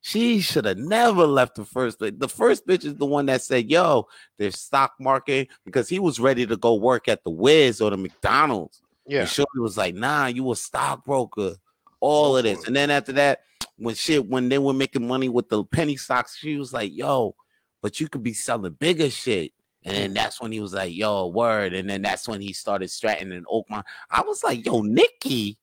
[0.02, 2.20] she should have never left the first bitch.
[2.20, 4.08] The first bitch is the one that said, yo,
[4.38, 7.98] there's stock market because he was ready to go work at the Wiz or the
[7.98, 8.82] McDonald's.
[9.08, 9.22] Yeah.
[9.22, 11.56] And Shorty was like, nah, you a stockbroker.
[12.00, 12.66] All of this.
[12.66, 13.42] And then after that,
[13.82, 17.36] when shit, when they were making money with the penny stocks, she was like, yo,
[17.82, 19.52] but you could be selling bigger shit.
[19.84, 21.74] And then that's when he was like, yo, word.
[21.74, 23.84] And then that's when he started Stratton Oakmont.
[24.12, 25.58] I was like, yo, Nikki,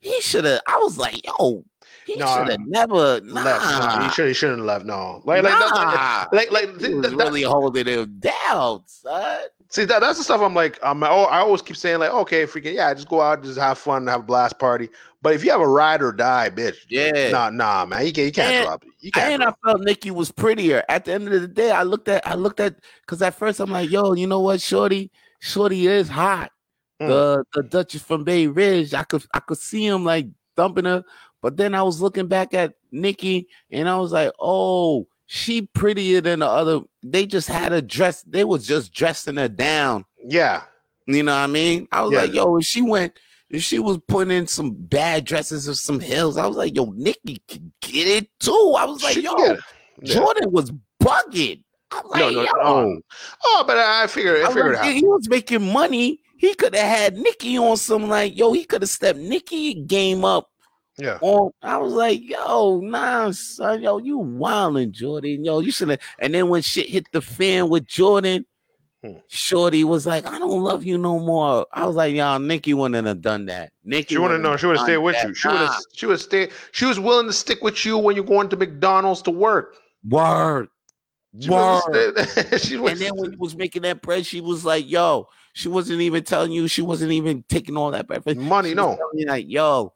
[0.00, 0.62] he should have.
[0.66, 1.62] I was like, yo,
[2.06, 3.20] he No, should have never.
[3.20, 4.02] Nah, Left.
[4.04, 4.28] He should.
[4.28, 4.86] He shouldn't have left.
[4.86, 5.20] No.
[5.26, 5.42] Like.
[5.42, 5.52] Like.
[5.58, 6.26] nah.
[6.32, 6.50] like.
[6.50, 6.72] Like.
[6.80, 9.42] He th- was th- that- really holding him down, son.
[9.76, 12.46] See that that's the stuff I'm like I'm oh, I always keep saying like okay
[12.46, 14.88] freaking yeah just go out just have fun have a blast party
[15.20, 17.28] but if you have a ride or die bitch Yeah.
[17.30, 19.82] nah nah man you can't you can't And- drop it you can't And I felt
[19.82, 20.82] Nikki was prettier.
[20.88, 23.60] At the end of the day, I looked at I looked at because at first
[23.60, 25.10] I'm like, yo, you know what, Shorty,
[25.40, 26.52] Shorty is hot.
[26.98, 27.08] Mm.
[27.08, 31.04] The the Duchess from Bay Ridge, I could I could see him like thumping her,
[31.42, 36.20] but then I was looking back at Nikki and I was like, oh, she prettier
[36.20, 36.80] than the other.
[37.02, 38.22] They just had her dress.
[38.22, 40.04] They was just dressing her down.
[40.24, 40.62] yeah
[41.06, 41.88] You know what I mean?
[41.92, 42.20] I was Yeah.
[42.22, 43.18] like, yo, if she went,
[43.50, 46.86] if she was putting in some bad dresses or some heels, I was like, yo,
[46.96, 48.74] Nikki can get it too.
[48.78, 49.34] I was like, She yo.
[49.38, 49.56] Yeah.
[50.02, 50.72] Jordan was
[51.02, 51.62] bugging.
[51.92, 52.50] I was like, no no yo.
[52.92, 53.00] no
[53.44, 56.20] oh but I figured I I was figured it out he was making money.
[56.38, 60.24] He could have had Nikki on some like, yo, he could have stepped Nikki game
[60.24, 60.50] up
[60.98, 61.50] yeah on.
[61.62, 65.44] I was like, yo, nah, son, yo, you wildin', Jordan.
[65.44, 66.00] Yo, you should have.
[66.18, 68.46] And then when shit hit the fan with Jordan,
[69.06, 69.18] Hmm.
[69.28, 71.66] Shorty was like, I don't love you no more.
[71.72, 73.72] I was like, y'all, Nikki wouldn't have done that.
[73.84, 75.28] Nikki she wouldn't know she would have stayed with that.
[75.28, 78.16] you she would have she would stay she was willing to stick with you when
[78.16, 79.76] you're going to McDonald's to work
[80.08, 80.68] Word.
[81.38, 82.16] she Word.
[82.58, 86.00] she And then when you was making that bread, she was like, yo, she wasn't
[86.00, 88.24] even telling you, she wasn't even taking all that bread.
[88.36, 89.92] money She no like, yo,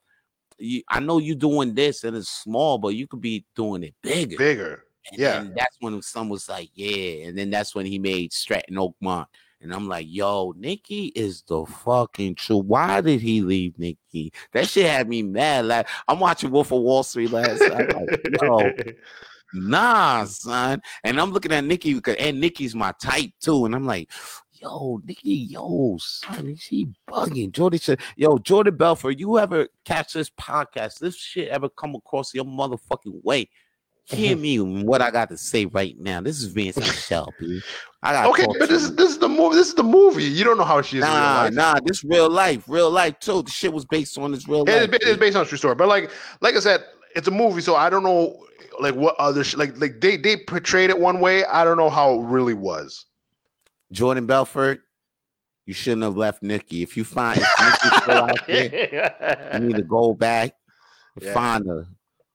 [0.61, 3.95] you, I know you're doing this and it's small, but you could be doing it
[4.03, 4.37] bigger.
[4.37, 5.45] bigger And yeah.
[5.57, 7.27] that's when some was like, yeah.
[7.27, 9.27] And then that's when he made Stratton Oakmont.
[9.63, 12.65] And I'm like, yo, Nikki is the fucking truth.
[12.65, 14.33] Why did he leave Nikki?
[14.53, 15.67] That shit had me mad.
[15.67, 17.95] Like I'm watching Wolf of Wall Street last night.
[17.95, 18.71] Like, yo,
[19.53, 20.81] nah, son.
[21.05, 23.67] And I'm looking at Nikki because and Nikki's my type too.
[23.67, 24.11] And I'm like,
[24.61, 27.53] yo, Nikki, yo, son, is she bugging?
[27.53, 30.99] Jordan said, yo, Jordan Belfort, you ever catch this podcast?
[30.99, 33.49] This shit ever come across your motherfucking way?
[34.05, 36.21] Hear me what I got to say right now.
[36.21, 36.77] This is Vince
[37.39, 37.61] B.
[38.03, 40.43] I got okay but this is this is the movie this is the movie you
[40.43, 41.53] don't know how she is in real Nah, life.
[41.53, 43.43] nah, this real life, real life too.
[43.43, 44.99] The shit was based on this real It is, life.
[45.03, 46.83] it's based on a true story, but like, like I said,
[47.15, 48.43] it's a movie, so I don't know,
[48.81, 51.45] like what other sh- like like they they portrayed it one way.
[51.45, 53.05] I don't know how it really was.
[53.93, 54.81] Jordan Belfort,
[55.67, 56.83] you shouldn't have left Nikki.
[56.83, 60.55] If you find if Nikki's still out there, you need to go back
[61.17, 61.35] and Yeah.
[61.35, 61.87] find her.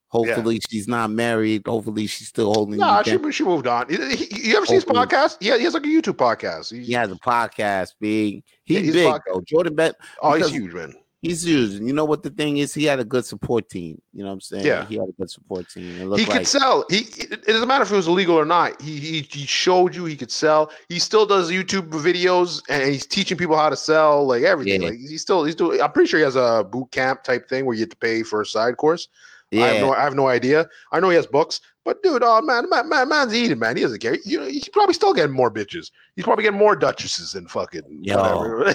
[0.10, 1.64] Hopefully she's not married.
[1.68, 3.32] Hopefully she's still holding Nah, you she down.
[3.32, 3.90] she moved on.
[3.90, 5.38] He- You ever see his podcast?
[5.42, 6.74] Yeah, he has like a YouTube podcast.
[6.74, 8.44] He's, He has a podcast, big.
[8.66, 9.42] Yeah, He's he's big podcast- though.
[9.46, 10.94] Jordan Bet oh, he's huge, man.
[11.28, 11.76] He's.
[11.76, 12.74] And you know what the thing is?
[12.74, 14.02] He had a good support team.
[14.14, 14.66] You know what I'm saying?
[14.66, 14.86] Yeah.
[14.86, 15.96] He had a good support team.
[15.96, 16.86] It He looked could like sell.
[16.90, 18.82] He it, doesn't matter if it was illegal or not.
[18.82, 20.72] He, he he showed you he could sell.
[20.90, 24.82] He still does YouTube videos and he's teaching people how to sell, like everything.
[24.82, 24.90] Yeah.
[24.90, 25.82] Like he's still he's doing.
[25.82, 28.24] I'm pretty sure he has a boot camp type thing where you have to pay
[28.24, 29.08] for a side course.
[29.54, 29.82] I have yeah.
[29.82, 30.68] no I have no idea.
[30.92, 33.78] I know he has books, but dude, oh man, man, man man's eating, man.
[33.78, 34.18] He doesn't care.
[34.26, 35.92] You know, he's probably still getting more bitches.
[36.16, 38.18] He's probably getting more duchesses than fucking Yo.
[38.18, 38.74] whatever.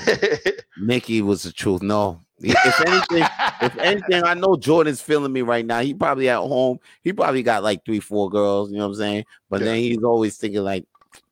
[0.80, 1.82] Nikki was the truth.
[1.82, 2.20] No.
[2.42, 3.28] If anything,
[3.60, 5.80] if anything, I know Jordan's feeling me right now.
[5.80, 6.78] He probably at home.
[7.02, 8.70] He probably got like three, four girls.
[8.70, 9.24] You know what I'm saying?
[9.50, 9.66] But Yeah.
[9.66, 10.86] then he's always thinking like,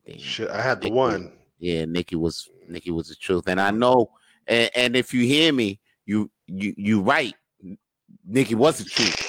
[0.06, 0.94] "Damn, Shit, I had the Nikki.
[0.96, 1.32] one.
[1.60, 3.44] yeah, Nikki was Nikki was the truth.
[3.46, 4.10] And I know,
[4.46, 7.34] and, and if you hear me, you you you right.
[8.26, 9.27] Nikki was the truth.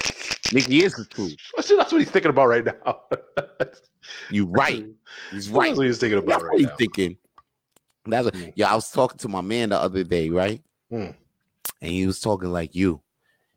[0.54, 1.36] Nikki is the truth.
[1.56, 3.02] That's that's what he's thinking about right now.
[4.32, 4.86] You right.
[5.30, 5.76] He's That's right.
[5.76, 6.76] what he's thinking That's about what right he's now.
[6.78, 7.18] thinking.
[8.06, 8.54] That's what, Mm.
[8.56, 8.72] yeah.
[8.72, 10.64] I was talking to my man the other day, right?
[10.92, 11.14] Mm.
[11.82, 13.02] And he was talking like you.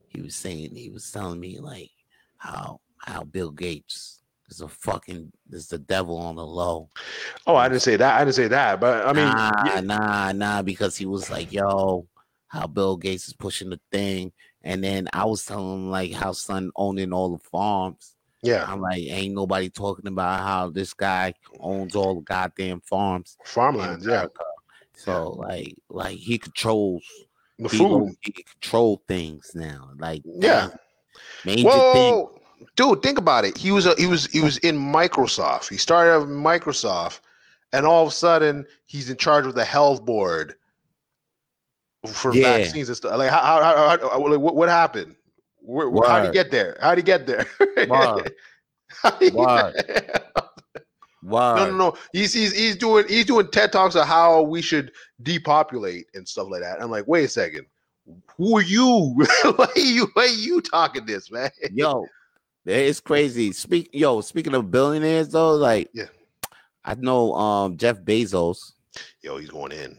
[0.08, 1.90] He was saying he was telling me like
[2.38, 4.20] how how Bill Gates
[4.50, 6.90] is a fucking is the devil on the low.
[7.46, 8.16] Oh, I didn't say that.
[8.20, 8.80] I didn't say that.
[8.80, 12.06] But I mean, nah, yeah, nah, nah, because he was like, yo,
[12.48, 14.32] how Bill Gates is pushing the thing.
[14.64, 18.14] And then I was telling him like how son owning all the farms.
[18.42, 23.36] yeah, I'm like, ain't nobody talking about how this guy owns all the goddamn farms.
[23.44, 24.06] farmlands.
[24.06, 24.26] Yeah.
[24.94, 27.02] So like like he controls
[27.58, 28.14] The he, food.
[28.20, 29.90] he control things now.
[29.98, 30.68] Like Yeah.
[31.44, 32.14] major thing.
[32.14, 32.40] Whoa,
[32.76, 33.56] dude, think about it.
[33.56, 35.68] He was a, he was he was in Microsoft.
[35.68, 37.20] He started Microsoft,
[37.72, 40.54] and all of a sudden he's in charge of the health board
[42.06, 42.58] for Yeah.
[42.58, 43.16] vaccines and stuff.
[43.16, 45.16] Like how, how, how, like, what, what happened?
[45.60, 46.76] Where, how did he get there?
[46.80, 47.46] How did he get there?
[47.88, 48.32] Word.
[48.88, 49.74] How did he Word.
[51.22, 51.56] Word.
[51.56, 51.94] No, no, no.
[52.12, 54.90] He's, he's he's doing he's doing TED talks of how we should
[55.22, 56.82] depopulate and stuff like that.
[56.82, 57.66] I'm like, wait a second.
[58.36, 59.14] Who are you?
[59.56, 61.50] why are you why are you talking this, man?
[61.72, 62.06] Yo,
[62.66, 63.52] it's crazy.
[63.52, 66.06] Speak, yo, speaking of billionaires though, like, Yeah.
[66.84, 68.72] I know um Jeff Bezos
[69.22, 69.98] Yo, he's going in.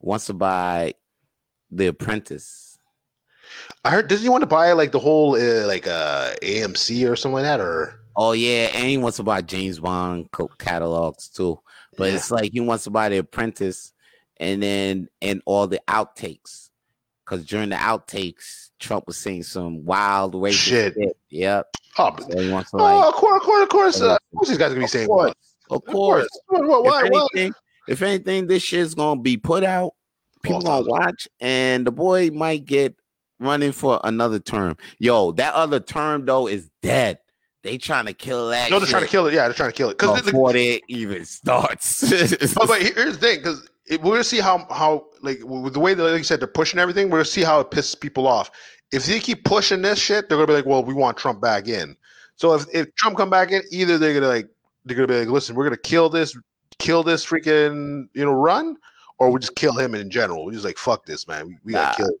[0.00, 0.94] wants to buy
[1.76, 2.78] The Apprentice.
[3.84, 4.08] I heard.
[4.08, 7.44] Doesn't he want to buy like the whole uh, like uh AMC or something like
[7.44, 7.60] that?
[7.60, 11.58] Or Oh yeah, and he wants to buy James Bond catalogs too.
[11.96, 12.16] But Yeah.
[12.16, 13.92] it's like he wants to buy The Apprentice,
[14.38, 16.70] and then and all the outtakes,
[17.24, 20.94] because during the outtakes, Trump was saying some wild racist Shit.
[20.94, 21.16] shit.
[21.30, 21.66] Yep.
[21.98, 24.00] oh, So he wants to oh, of course, of course, of course.
[24.00, 25.08] Uh, of course, these guys are gonna be saying.
[25.08, 25.34] course,
[25.70, 26.28] of course.
[26.46, 27.52] What, what, why, if anything,
[27.88, 29.92] if anything, this shit's gonna be put out.
[30.44, 32.94] People gonna watch, and the boy might get
[33.40, 34.76] running for another term.
[34.98, 37.18] Yo, that other term though is dead.
[37.62, 38.70] They trying to kill that.
[38.70, 39.34] No, they're trying to kill it.
[39.34, 39.98] Yeah, they're trying to kill it.
[39.98, 42.04] Because before it even starts.
[42.58, 45.94] Oh, but here's the thing, because we're gonna see how how like with the way
[45.94, 47.06] that like you said they're pushing everything.
[47.06, 48.50] We're gonna see how it pisses people off.
[48.92, 51.68] If they keep pushing this shit, they're gonna be like, "Well, we want Trump back
[51.68, 51.96] in."
[52.36, 54.48] So if, if Trump come back in, either they're gonna like
[54.84, 56.36] they're gonna be like, "Listen, we're gonna kill this,
[56.78, 58.76] kill this freaking you know run,"
[59.18, 60.44] or we just kill him in general.
[60.44, 61.48] We just like fuck this man.
[61.48, 62.08] We, we gotta kill.
[62.08, 62.14] Him.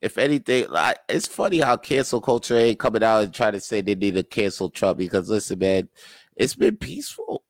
[0.00, 3.80] if anything, like it's funny how cancel culture ain't coming out and trying to say
[3.80, 5.88] they need to cancel Trump because listen, man,
[6.36, 7.42] it's been peaceful.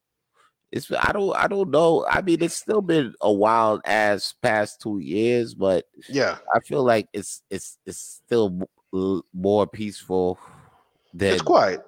[0.73, 2.07] It's been, I don't I don't know.
[2.09, 6.85] I mean, it's still been a wild ass past two years, but Yeah, I feel
[6.85, 8.69] like it's it's it's still
[9.33, 10.39] more peaceful
[11.13, 11.85] than it's quiet.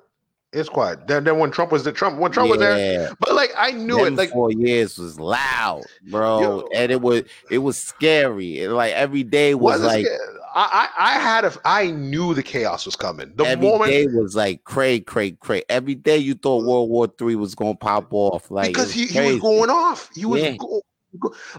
[0.51, 1.07] It's quiet.
[1.07, 4.07] Then then when Trump was the Trump when Trump was there, but like I knew
[4.07, 4.15] it.
[4.15, 6.69] Like four years was loud, bro, Yo.
[6.75, 8.65] and it was it was scary.
[8.65, 10.07] And like every day was was like
[10.55, 13.31] I, I I had a I knew the chaos was coming.
[13.37, 15.65] The every moment day was like cray, cray, cray.
[15.69, 19.21] Every day you thought World War Three was gonna pop off, like because he, he
[19.21, 20.09] was going off.
[20.15, 20.57] He was Yeah.
[20.57, 20.81] go-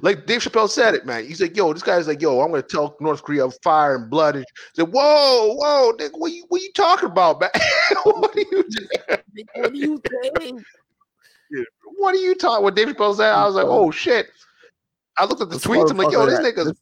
[0.02, 1.26] like Dave Chappelle said it, man.
[1.26, 4.10] He's like, "Yo, this guy's like, yo, I'm gonna tell North Korea of fire and
[4.10, 7.50] blood." And he said, "Whoa, whoa, nigga, what you what you talking about, man?
[8.04, 8.64] what are you
[9.56, 10.02] What do you
[10.40, 10.62] think?
[11.98, 14.28] what are you talking?" What Dave Chappelle said, I was like, "Oh shit."
[15.18, 15.92] I looked at the This tweets.
[15.92, 16.80] I'm like, "Yo, this motherfucker- nigga's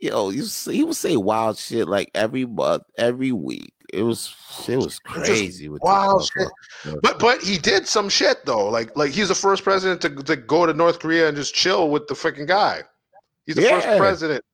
[0.00, 3.72] this- Yo, you see, he would say wild shit like every month, every week.
[3.92, 4.34] It was
[4.68, 6.48] it was crazy with wild shit.
[7.02, 8.68] But but he did some shit though.
[8.68, 11.88] Like like he's the first president to, to go to North Korea and just chill
[11.90, 12.82] with the freaking guy.
[13.46, 14.44] He's the first president,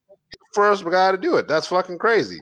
[0.52, 1.48] first guy to do it.
[1.48, 2.40] That's fucking crazy.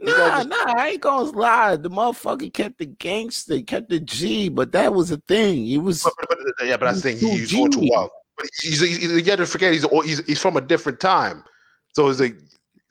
[0.00, 1.74] You Nah, just- nah, I ain't gonna lie.
[1.74, 5.64] The motherfucker kept the gangster, kept the G, but that was a thing.
[5.66, 7.18] He was But, but, but- yeah, but that's the thing.
[7.18, 8.10] Too He's going too wild.
[8.36, 11.42] But he's, he's, you got to forget he's, he's he's from a different time.
[11.92, 12.36] So it's like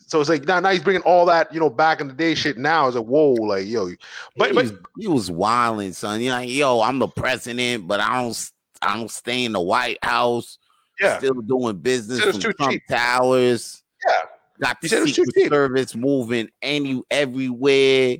[0.07, 2.35] so it's like now now he's bringing all that you know back in the day
[2.35, 2.57] shit.
[2.57, 3.89] Now it's like whoa, like yo,
[4.35, 6.21] but he but was, he was wilding, son.
[6.21, 9.97] You like, yo, I'm the president, but I don't I don't stay in the White
[10.03, 10.57] House.
[10.99, 12.83] yeah, Still doing business from Trump cheap.
[12.89, 13.83] Towers.
[14.07, 14.21] yeah.
[14.61, 15.49] Got the said it was too Secret.
[15.49, 18.17] Service moving any everywhere.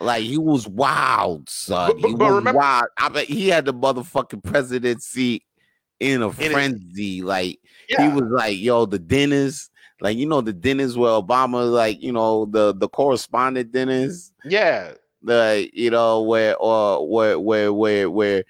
[0.00, 1.92] Like he was wild, son.
[1.92, 2.86] But- but- he but was remember- wild.
[2.98, 5.44] I bet he had the motherfucking presidency
[6.00, 7.22] in a it- frenzy.
[7.22, 8.08] Like Yeah.
[8.10, 9.69] he was like, yo, the dinners,
[10.00, 14.92] like you know, the dinners where Obama, like you know, the the correspondent dinners, yeah,
[15.22, 18.44] the you know where or where where where where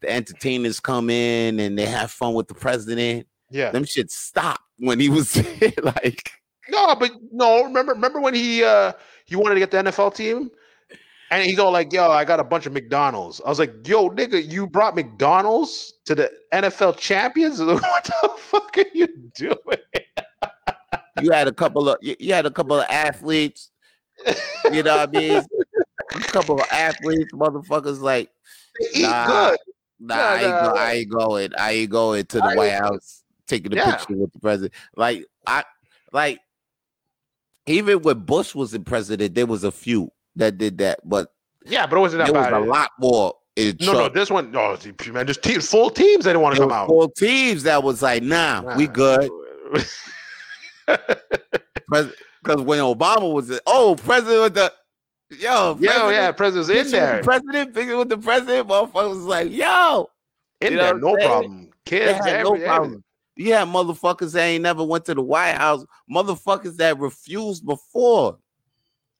[0.00, 3.26] the entertainers come in and they have fun with the president.
[3.50, 3.70] yeah.
[3.70, 5.36] Them shit stopped when he was
[5.82, 6.32] like
[6.68, 7.64] No, but no.
[7.64, 8.92] Remember, remember when he uh
[9.24, 10.50] he wanted to get the NFL team,
[11.30, 14.10] and he's all like, "Yo, I got a bunch of McDonald's." I was like, "Yo,
[14.10, 17.60] nigga, you brought McDonald's to the NFL champions?
[17.62, 19.56] what the fuck are you doing?"
[21.22, 23.70] You had a couple of you, had a couple of athletes,
[24.70, 25.46] you know what I mean?
[26.14, 28.30] a couple of athletes, motherfuckers like,
[28.94, 29.26] They Nah.
[29.26, 29.58] good.
[30.00, 30.70] nah, Yeah, I, ain't go.
[30.74, 33.96] I ain't going, I ain't going to the I White House taking a Yeah.
[33.96, 34.74] picture with the president.
[34.96, 35.64] Like I
[36.12, 36.40] like
[37.66, 41.32] even when Bush was the president, there was a few that did that, but
[41.64, 43.34] Yeah, but it wasn't that there was a lot more
[43.80, 44.76] No, no, this one, no,
[45.12, 46.24] man, just full teams.
[46.24, 46.86] They didn't want to come out.
[46.86, 49.30] Full teams that was like, nah, we good.
[50.86, 54.72] Because when Obama was, the- oh, president with the,
[55.30, 55.38] yo,
[55.70, 60.08] Yo, president- yeah, president's in there, president, picture with the president, motherfuckers was like, yo,
[60.60, 61.70] in you know there, no problem.
[61.84, 63.02] Kids, had no problem.
[63.36, 68.38] Yeah, motherfuckers that ain't never went to the White House, motherfuckers that refused before,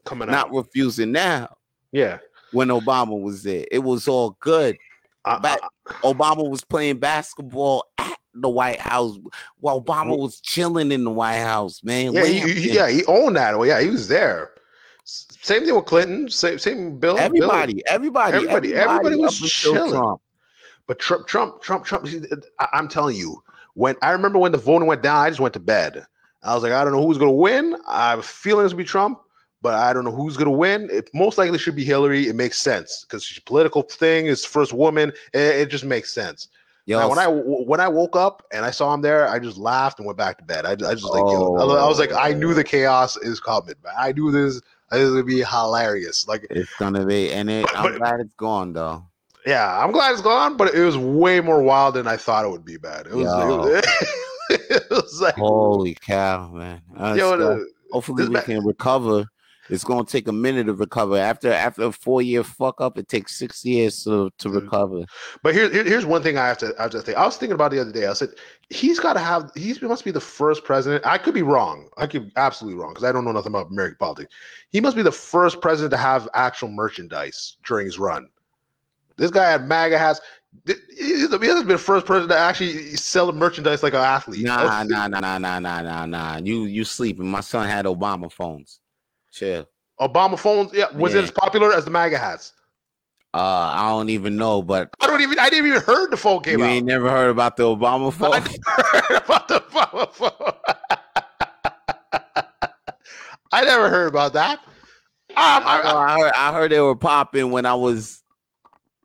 [0.04, 0.52] Coming not out.
[0.54, 1.54] refusing now.
[1.92, 2.18] Yeah.
[2.52, 4.78] When Obama was there, it was all good.
[5.24, 5.60] But
[6.02, 9.18] Obama was playing basketball at the White House
[9.60, 12.12] while Obama was chilling in the White House, man.
[12.12, 13.56] yeah, he, he- yeah, he owned that.
[13.58, 14.50] Well, yeah, he was there.
[15.04, 16.28] Same thing with Clinton.
[16.28, 17.14] Same, same Bill.
[17.14, 17.22] Bill.
[17.24, 19.92] everybody, everybody, Everybody- everybody was chilling.
[19.92, 20.20] Trump.
[20.88, 22.06] But Trump, Trump, Trump, Trump.
[22.60, 23.42] I, I'm telling you,
[23.74, 26.04] when I remember when the voting went down, I just went to bed.
[26.42, 27.76] I was like, I don't know who's gonna win.
[27.88, 29.20] I have a feeling it's gonna be Trump,
[29.62, 30.88] but I don't know who's gonna win.
[30.92, 32.28] It most likely should be Hillary.
[32.28, 34.26] It makes sense because she's a political thing.
[34.26, 35.10] Is first woman.
[35.32, 36.48] It, it just makes sense.
[36.86, 39.58] Yo, Now, when I when I woke up and I saw him there, I just
[39.58, 40.64] laughed and went back to bed.
[40.64, 42.64] I, I just like yo, I was- like, I knew the oh.
[42.64, 43.92] chaos is coming, man.
[43.98, 44.60] I knew this.
[44.92, 46.28] This is gonna be hilarious.
[46.28, 49.04] Like, it's gonna be, and it, But- I'm but- glad it's gone though.
[49.44, 52.50] yeah, I'm glad it's gone, but it was way more wild than I thought it
[52.50, 52.76] would be.
[52.76, 53.08] Bad.
[53.08, 53.24] It was.
[53.26, 53.64] Yo.
[53.64, 54.10] It was,
[54.70, 56.82] it was like, Holy cow, man!
[57.16, 59.26] Yo, hopefully we ba- can recover.
[59.68, 61.16] It's gonna take a minute to recover.
[61.16, 64.62] After after a four year fuck up, it takes six years to, to Mhm.
[64.62, 65.04] recover.
[65.42, 67.18] But here, here- here's one thing I have to, I have to think.
[67.18, 68.06] I was thinking about the other day.
[68.06, 68.30] I said
[68.70, 69.50] he's got to have.
[69.54, 71.06] He must be the first president.
[71.06, 71.88] I could be wrong.
[71.96, 74.32] I could be absolutely wrong because I don't know nothing about American politics.
[74.70, 78.28] He must be the first president to have actual merchandise during his run.
[79.16, 80.20] This guy had MAGA hats.
[80.66, 84.44] He's the, he hasn't been the first person to actually sell merchandise like an athlete.
[84.44, 86.36] Nah, nah, nah, nah, nah, nah, nah, nah.
[86.42, 87.26] You you sleeping?
[87.28, 88.80] My son had Obama phones.
[89.36, 89.68] Chill.
[90.00, 90.72] Obama phones.
[90.72, 92.54] Yeah, was it as popular as the MAGA hats?
[93.34, 95.38] Uh, I don't even know, but I don't even.
[95.38, 96.70] I didn't even heard the phone came you out.
[96.70, 98.30] ain't never heard about the Obama I phone.
[98.30, 98.48] never
[98.88, 100.30] heard about the Obama phone.
[103.52, 104.58] I never heard about that.
[105.30, 108.22] Um, I, I, I, I heard I heard they were popping when I was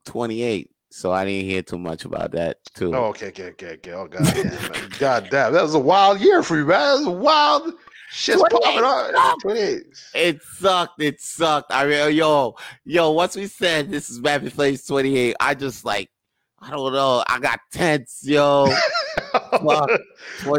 [0.06, 2.96] 28, so I didn't hear too much about that too.
[2.96, 3.92] oh, okay, okay, okay, okay.
[3.92, 6.80] Oh, god damn, god damn, that was a wild year for you, man.
[6.80, 7.74] That was a wild
[8.12, 9.40] shit's 28, popping on.
[9.40, 9.84] Twenty-eight.
[10.14, 11.02] It sucked.
[11.02, 11.72] It sucked.
[11.72, 12.56] I mean, yo,
[12.86, 13.12] yo.
[13.12, 16.10] Once we said this is Rappy Flames 28, I just like,
[16.60, 17.24] I don't know.
[17.28, 18.72] I got tense, yo.
[19.52, 19.90] but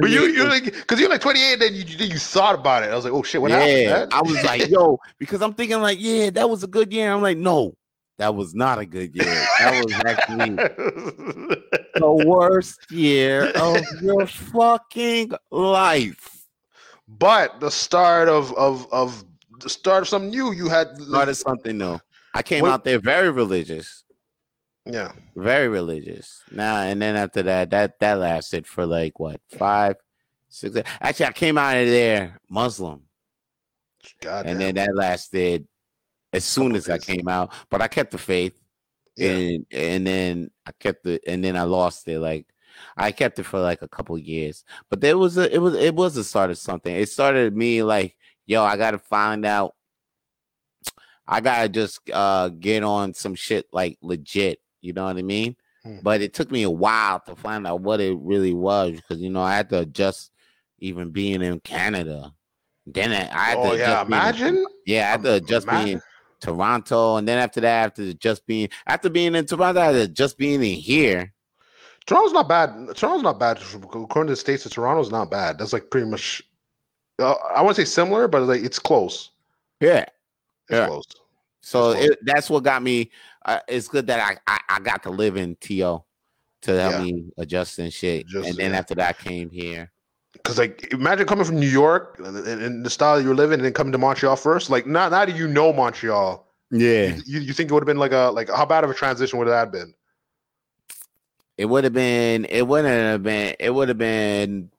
[0.02, 2.90] you, you like, because you're like 28, then you, you thought about it.
[2.90, 4.12] I was like, oh shit, what yeah, happened?
[4.12, 7.12] I was like, yo, because I'm thinking like, yeah, that was a good year.
[7.12, 7.74] I'm like, no,
[8.18, 9.24] that was not a good year.
[9.60, 10.56] That was actually
[11.94, 16.41] the worst year of your fucking life.
[17.18, 19.24] But the start of of of
[19.60, 20.52] the start of something new.
[20.52, 21.98] You had Started something new.
[22.34, 24.04] I came out there very religious.
[24.86, 25.12] yeah.
[25.36, 26.42] very religious.
[26.50, 29.96] Now and then after that, that that lasted for like what five,
[30.48, 30.76] six.
[31.00, 33.02] Actually, I came out of there Muslim,
[34.20, 34.74] God and damn.
[34.74, 35.68] then that lasted
[36.32, 37.52] as soon as I came out.
[37.70, 38.58] But I kept the faith,
[39.16, 39.30] yeah.
[39.30, 42.18] and and then I kept it, and then I lost it.
[42.18, 42.46] Like
[42.96, 44.64] I kept it for like a couple years.
[44.90, 46.94] But there was a it was it was a start of something.
[46.94, 48.16] It started me like,
[48.46, 49.74] yo, I gotta find out.
[51.26, 54.60] I gotta just uh get on some shit like legit.
[54.80, 55.56] You know what I mean?
[55.84, 55.98] Hmm.
[56.02, 59.30] But it took me a while to find out what it really was because you
[59.30, 60.30] know I had to adjust
[60.78, 62.32] even being in Canada.
[62.86, 64.66] Then I, I had Oh to yeah, being in- imagine.
[64.86, 66.00] yeah, I had to adjust Ima- being
[66.40, 70.08] Toronto, and then after that, after just being after being in Toronto, I had to
[70.08, 71.32] just being in here.
[72.06, 72.74] Toronto's not bad.
[72.96, 73.60] Toronto's not bad.
[73.74, 75.58] According to the states, of Toronto's not bad.
[75.58, 76.42] That's like pretty much.
[77.18, 79.30] Uh, I want to say similar, but like it's close.
[79.80, 80.00] Yeah.
[80.00, 80.10] It's
[80.70, 80.86] Yeah.
[80.86, 81.06] close.
[81.60, 83.10] So That's it, that's what got me.
[83.44, 86.02] Uh, it's good that I, I I got to live in TO
[86.62, 87.02] to help Yeah.
[87.02, 88.26] me adjust and shit.
[88.26, 88.78] Just- and then yeah.
[88.78, 89.92] after that, I came here.
[90.32, 93.72] Because like, imagine coming from New York and, and, the style you're living, and then
[93.74, 94.70] coming to Montreal first.
[94.70, 96.48] Like, not now do you know Montreal?
[96.70, 98.94] Yeah, You, you think it would have been like a like how bad of a
[98.94, 99.92] transition would that have been?
[101.56, 102.44] It would have been.
[102.46, 103.54] It wouldn't have been.
[103.58, 104.70] It would have been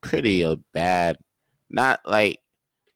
[0.00, 1.16] pretty bad.
[1.70, 2.40] Not like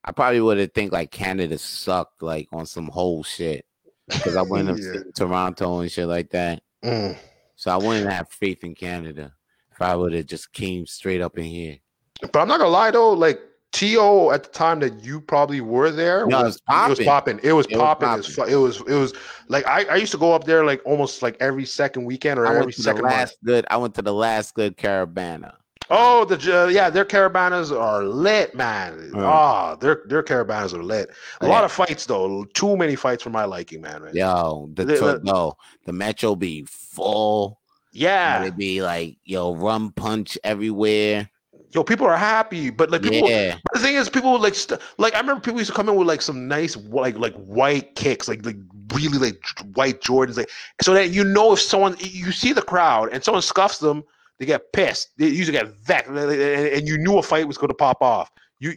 [0.04, 3.64] I probably would have think like Canada sucked like on some whole shit
[4.08, 5.00] because I wouldn't have Yeah.
[5.14, 6.62] Toronto and shit like that.
[6.84, 7.16] Mm.
[7.56, 9.32] So I wouldn't have faith in Canada
[9.72, 11.78] if I would have just came straight up in here.
[12.20, 13.40] But I'm not gonna lie though, like
[13.76, 17.40] To at the time that you probably were there, No, it was, it was popping.
[17.42, 18.08] It was popping.
[18.08, 19.12] It was, it was it was
[19.48, 22.46] like I, I used to go up there like almost like every second weekend or
[22.46, 23.14] I every the second month.
[23.14, 23.66] last good.
[23.70, 25.52] I went to the last good Caribana.
[25.90, 29.10] Oh, the uh, yeah, their Caribanas are lit, man.
[29.14, 29.20] Yeah.
[29.22, 31.10] Oh, their their Caribanas are lit.
[31.42, 32.44] A lot of fights though.
[32.54, 34.02] Too many fights for my liking, man.
[34.02, 34.14] man.
[34.14, 37.60] Yo, the tro- they- no, the metro be full.
[37.92, 38.44] Yeah.
[38.44, 41.30] It be like yo, rum punch everywhere.
[41.76, 43.28] Yo, people are happy, but like people.
[43.28, 45.94] yeah, The thing is, people like st- like I remember people used to come in
[45.94, 48.56] with like some nice like like white kicks, like like
[48.94, 50.48] really like white Jordans, like
[50.80, 54.02] so that you know if someone you see the crowd and someone scuffs them,
[54.38, 55.10] they get pissed.
[55.18, 58.30] They usually get vexed, and and you knew a fight was going to pop off.
[58.58, 58.72] You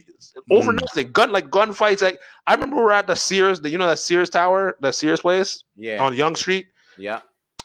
[0.50, 0.82] over Mm.
[0.82, 2.02] nothing, gun like gunfights.
[2.02, 4.92] Like I remember we were at the Sears, the, you know that Sears Tower, the
[4.92, 6.04] Sears place Yeah.
[6.04, 6.66] on Yonge Street.
[6.98, 7.20] yeah.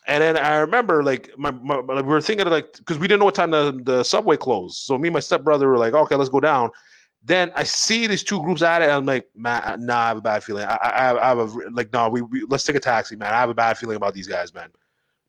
[0.08, 3.20] And then I remember like my, my we were thinking of like because we didn't
[3.20, 4.78] know what time the, the subway closed.
[4.78, 6.70] So me and my stepbrother were like, okay, let's go down.
[7.24, 8.86] Then I see these two groups at it.
[8.86, 10.64] And I'm like, man, nah, I have a bad feeling.
[10.66, 13.34] I, I, I have- a like, no, we, we let's take a taxi, man.
[13.34, 14.70] I have a bad feeling about these guys, man.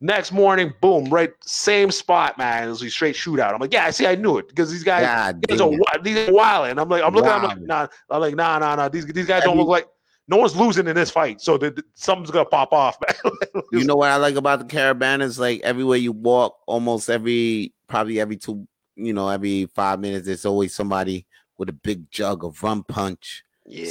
[0.02, 2.64] Next morning, boom, right, same spot, man.
[2.64, 3.54] It was a straight shootout.
[3.54, 5.70] I'm like, yeah, I see, I knew it because these guys, God these are
[6.02, 6.68] these are wild.
[6.68, 8.88] And I'm like, I'm looking, I'm like, nah, I'm like, nah, nah, nah.
[8.90, 9.88] These these guys don't look like
[10.28, 11.40] no one's losing in this fight.
[11.40, 13.62] So the, the- something's gonna pop off, man.
[13.72, 17.72] You know what I like about the caravan is Like everywhere you walk, almost every
[17.88, 18.66] probably every two,
[18.96, 21.26] you know, every five minutes, there's always somebody
[21.58, 23.42] with a big jug of rum punch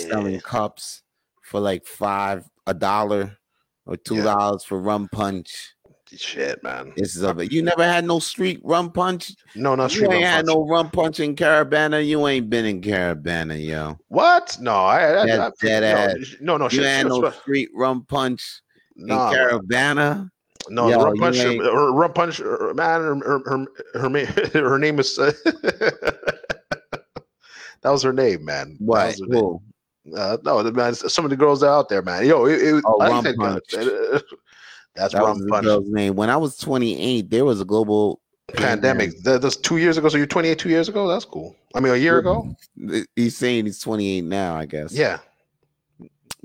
[0.09, 1.03] selling cups
[1.41, 3.37] for like five a dollar
[3.85, 5.74] or two dollars for rum punch.
[6.15, 6.93] Shit, man.
[6.95, 7.51] This is it.
[7.51, 9.33] You never had no street rum punch.
[9.55, 10.47] No, not You ain't had punch.
[10.47, 12.05] no rum punch in Caribana.
[12.05, 13.97] You ain't been in Caribana, yo.
[14.09, 14.55] What?
[14.61, 15.87] No, I, I, Dead- I, dead no,
[16.21, 16.35] ass.
[16.41, 18.61] no, no, You shit, had shit, no street rum punch
[18.97, 19.59] in Nah, bro.
[19.59, 20.29] Caribana.
[20.69, 23.65] no, Yo, rum punch, her, rum punch, her, man, her, her,
[23.99, 25.17] her, her, her name is.
[25.17, 25.31] Uh,
[27.81, 28.77] that was her name, man.
[28.79, 29.15] That What?
[29.21, 29.57] name.
[30.15, 32.27] Uh, no, the man, some of the girls out there, man.
[32.27, 34.23] Yo, it, it, Oh, I think that-
[34.95, 36.15] that's That was the girl's name.
[36.15, 38.21] When I was 28, there was a global
[38.53, 39.17] Pandemic.
[39.23, 40.07] That, that's two years ago.
[40.07, 41.07] So you're 28 two years ago.
[41.07, 41.55] That's cool.
[41.73, 42.55] I mean, a year ago.
[43.15, 44.93] He's saying he's 28 now, I guess.
[44.93, 45.17] Yeah.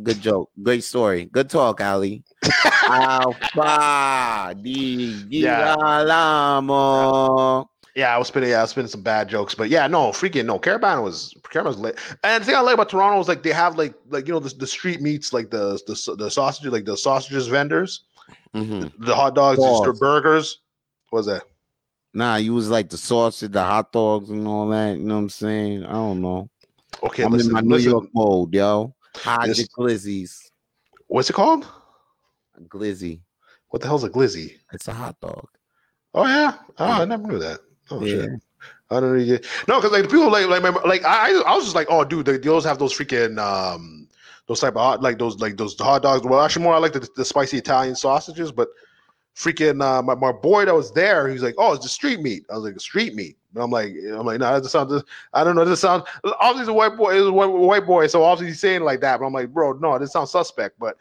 [0.02, 0.50] Good joke.
[0.62, 1.26] Great story.
[1.26, 2.24] Good talk, Ali.
[2.88, 5.76] Alpha di Yeah.
[7.96, 8.50] Yeah, I was spinning.
[8.50, 10.58] Yeah, I was spinning some bad jokes, but yeah, no, freaking no.
[10.58, 11.98] Caribana was Caribana was lit.
[12.22, 14.38] And the thing I like about Toronto is like they have like like you know
[14.38, 18.04] the, the street meats like the the the sausages like the sausages vendors,
[18.54, 18.92] Mhm.
[18.98, 20.58] the hot dogs, just the burgers.
[21.10, 21.42] What was that?
[22.12, 24.98] Nah, you was like the sausage, the hot dogs, and all that.
[24.98, 25.84] You know what I'm saying?
[25.84, 26.48] I don't know.
[27.02, 27.90] Okay, I'm listen, in my New listen.
[27.90, 28.94] York mode, yo.
[29.16, 30.50] Hide This- your glizzies.
[31.06, 31.66] What's it called?
[32.68, 33.20] Glizzy.
[33.68, 34.58] What the hell's a glizzy?
[34.72, 35.48] It's a hot dog.
[36.14, 36.54] Oh yeah.
[36.78, 37.60] Oh, I never knew that.
[37.90, 38.22] Oh yeah.
[38.22, 38.30] shit.
[38.90, 39.38] I don't know.
[39.68, 42.04] No, because like the people like like my, like I I was just like, oh
[42.04, 43.99] dude, they, they always have those freaking um
[44.50, 46.26] those type of hot like those like those hot dogs.
[46.26, 48.68] Well, actually, more I like the, the spicy Italian sausages, but
[49.36, 52.18] freaking uh, my, my boy that was there, he was like, oh, it's the street
[52.18, 52.46] meat.
[52.50, 53.36] I was like, street meat.
[53.54, 55.04] And I'm like, I'm like, no, nah, that just sounds.
[55.34, 55.64] I don't know.
[55.64, 57.14] This sounds obviously he's a white boy.
[57.14, 59.20] He's a white, white boy, so obviously he's saying like that.
[59.20, 60.80] But I'm like, bro, no, this sounds suspect.
[60.80, 60.96] But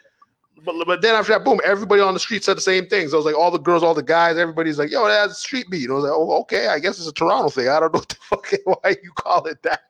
[0.64, 3.16] but, but then after that, boom, everybody on the street said the same things.
[3.16, 5.90] I was like, all the girls, all the guys, everybody's like, yo, that's street meat.
[5.90, 7.68] I was like, oh, okay, I guess it's a Toronto thing.
[7.68, 9.86] I don't know what the fuck why you call it that.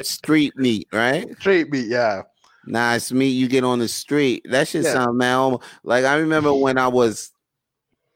[0.00, 1.36] Street meat, right?
[1.40, 2.22] Street meat, yeah.
[2.68, 4.46] Nah, it's meat you get on the street.
[4.50, 4.92] That shit Yeah.
[4.92, 5.56] sound man.
[5.82, 7.32] Like I remember when I was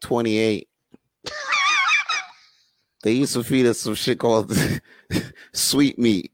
[0.03, 0.68] 28.
[3.03, 4.53] they used to feed us some shit called
[5.53, 6.32] sweet meat.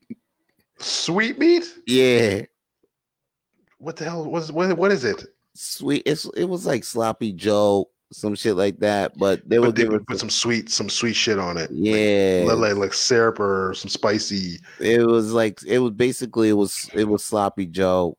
[0.78, 1.64] Sweet meat?
[1.86, 2.42] Yeah.
[3.78, 4.24] What the hell?
[4.28, 5.24] was what, what is it?
[5.54, 6.02] Sweet.
[6.04, 9.16] It's it was like sloppy Joe, some shit like that.
[9.16, 11.70] But they would they give would put some sweet, some sweet shit on it.
[11.70, 12.44] yeah.
[12.46, 14.58] Like, like, like syrup or some spicy.
[14.80, 18.16] it was like it was basically it was it was sloppy Joe,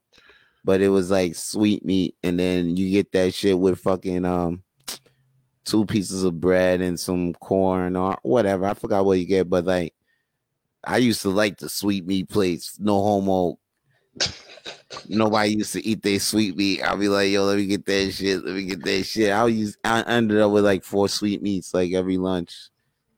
[0.64, 4.64] but it was like sweet meat, and then you get that shit with fucking um
[5.66, 8.66] two pieces of bread and some corn or whatever.
[8.66, 9.94] I forgot what you get, but like
[10.84, 12.78] I used to like the sweet meat plates.
[12.80, 13.60] No homo.
[15.08, 16.82] Nobody used to eat their sweet meat.
[16.82, 18.44] I'll be like, yo, let me get that shit.
[18.44, 19.32] Let me get that shit.
[19.32, 19.78] I'll use.
[19.84, 22.56] I ended up with like four sweet meats like every lunch.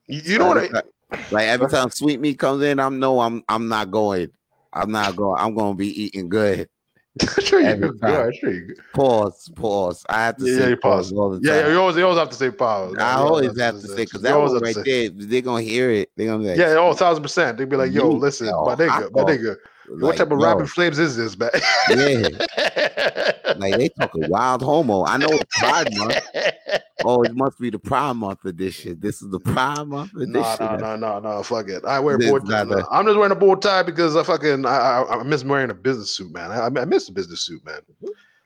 [0.06, 0.74] You, know what?
[0.74, 0.82] I,
[1.30, 4.30] Like every time sweet meat comes in, I'm no, I'm I'm not going.
[4.72, 5.40] I'm not going.
[5.40, 6.68] I'm gonna be eating good.
[7.40, 7.98] sure you Every do.
[7.98, 8.10] time.
[8.12, 8.74] Yeah, sure you do.
[8.94, 9.50] Pause.
[9.56, 10.06] Pause.
[10.08, 11.10] I have to Yeah, say you pause.
[11.10, 11.12] pause.
[11.12, 11.60] all the Yeah, time.
[11.66, 12.96] yeah, you always, you always have to say pause.
[12.98, 15.90] I You always have to say because that always one right there, they're gonna hear
[15.90, 16.10] it.
[16.16, 17.56] They're gonna be like, Yeah, oh, thousand percent.
[17.56, 19.56] They'd be like, "Yo, You- listen, yo, my nigga, my dog.
[19.90, 21.50] Nigga, what type of yo, rapping flames is this, man?"
[21.90, 22.28] Yeah.
[23.58, 25.04] Like they talking wild homo.
[25.04, 26.16] I know it's Pride Month.
[27.04, 28.98] Oh, it must be the Pride Month edition.
[29.00, 30.32] This is the Pride Month edition.
[30.32, 31.42] No, no, no, no, no.
[31.42, 31.84] Fuck it.
[31.84, 32.80] I wear This is not tie.
[32.80, 34.70] a- I'm just wearing a bow tie because I fucking I,
[35.02, 36.50] I, I miss wearing a business suit, man.
[36.50, 37.80] I, I miss the business suit, man.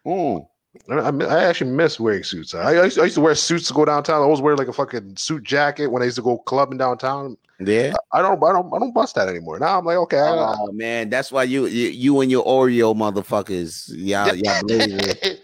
[0.07, 0.47] Mm.
[0.91, 2.55] I, I, I actually miss wearing suits.
[2.55, 4.17] I, I, used to, I used to wear suits to go downtown.
[4.21, 7.37] I always wear like a fucking suit jacket when I used to go clubbing downtown.
[7.59, 7.95] Yeah.
[8.13, 9.59] I don't, I don't, I don't bust that anymore.
[9.59, 12.95] Now I'm like, okay, I, Oh man, that's why you you, you and your Oreo
[12.95, 15.39] motherfuckers, y'all, y'all blazing.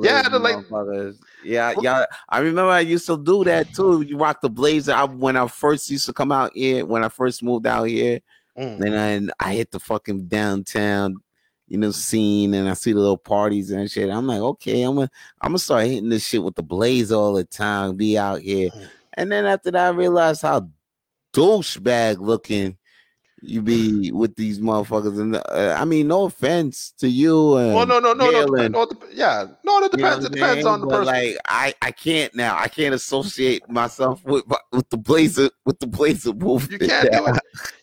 [0.00, 1.16] Yeah, the, like- motherfuckers.
[1.44, 2.04] yeah, yeah.
[2.28, 4.02] I remember I used to do that too.
[4.02, 4.92] You rock the blazer.
[4.92, 8.20] I, when I first used to come out here, when I first moved out here,
[8.58, 8.80] Mm.
[8.80, 11.16] and then I hit the fucking downtown,
[11.68, 14.10] you know, scene, and I see the little parties and shit.
[14.10, 15.10] I'm like, okay, I'm gonna,
[15.40, 17.96] I'm gonna start hitting this shit with the blaze all the time.
[17.96, 18.70] Be out here.
[19.14, 20.68] And then after that, I realized how
[21.32, 22.76] douchebag looking
[23.42, 25.20] you be with these motherfuckers.
[25.20, 27.56] And uh, I mean, no offense to you.
[27.56, 30.24] And Well, no, no, no, no, Galen, no, yeah, no, it you know depends.
[30.24, 31.14] It depends on the But, person.
[31.14, 32.56] Like I, I can't now.
[32.58, 36.80] I can't associate myself with with the blazer with the blazer movement.
[36.82, 37.36] You can't do it.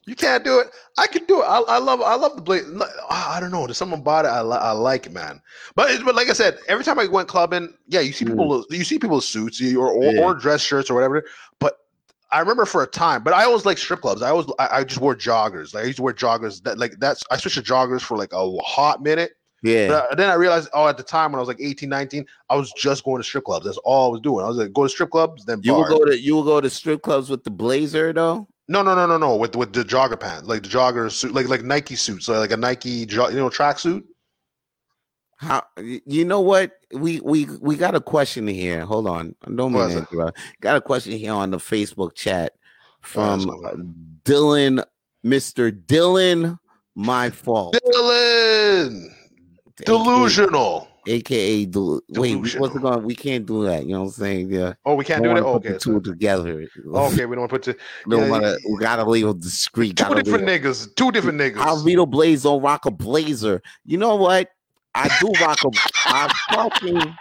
[0.06, 0.68] You can't do it.
[0.98, 1.46] I can do it.
[1.46, 2.02] I, I love.
[2.02, 2.64] I love the blade.
[3.10, 3.66] I don't know.
[3.66, 4.30] There's something about it.
[4.30, 5.42] I, li- I like it, man.
[5.76, 8.30] But it- but like I said, every time I went clubbing, yeah, you see Mm.
[8.30, 8.66] people.
[8.70, 10.22] You see people suits or or, Yeah.
[10.24, 11.24] or dress shirts or whatever.
[11.60, 11.78] But
[12.34, 13.24] I remember for a time.
[13.24, 14.22] But I always like strip clubs.
[14.22, 15.74] I always I, I just wore joggers.
[15.74, 16.62] Like I used to wear joggers.
[16.64, 19.32] That like that's I switched to joggers for like a hot minute.
[19.62, 19.88] Yeah.
[19.88, 22.26] But I- then I realized, oh, at the time when I was like 18, 19,
[22.50, 23.66] I was just going to strip clubs.
[23.66, 24.44] That's all I was doing.
[24.44, 26.60] I was like, go to strip clubs, then You will go to you will go
[26.60, 28.48] to strip clubs with the blazer though.
[28.70, 29.36] No, no, no, no, no.
[29.36, 32.58] With with the jogger pants, like the jogger suit, like like Nike suits, like a
[32.58, 34.04] Nike, jo- you know, tracksuit.
[35.78, 38.86] You know what we we we got a question here.
[38.86, 40.38] Hold on, don't mean interrupt.
[40.62, 42.54] Got a question here on the Facebook chat
[43.02, 43.76] from so uh,
[44.24, 44.84] Dylan,
[45.24, 46.60] Mister Dylan.
[46.96, 47.76] My fault.
[47.88, 49.08] Dylan,
[49.78, 50.88] delusional.
[51.06, 52.78] AKA, del- wait, what's Delusional.
[52.78, 53.04] it going?
[53.04, 53.86] We can't do that.
[53.86, 54.52] You know what I'm saying?
[54.52, 54.74] Yeah.
[54.86, 56.66] Oh, we can't Don't do Oh, put okay, the two together.
[56.96, 57.76] okay, we don't put to
[58.08, 59.98] No, yeah, wanna, yeah, we gotta leave it discreet.
[59.98, 60.96] two different niggas.
[60.96, 61.56] Two different niggas.
[61.56, 63.62] Alvito Blaze don't rock a blazer.
[63.86, 64.50] You know what?
[64.96, 65.70] I do rock a.
[66.06, 67.16] I fucking.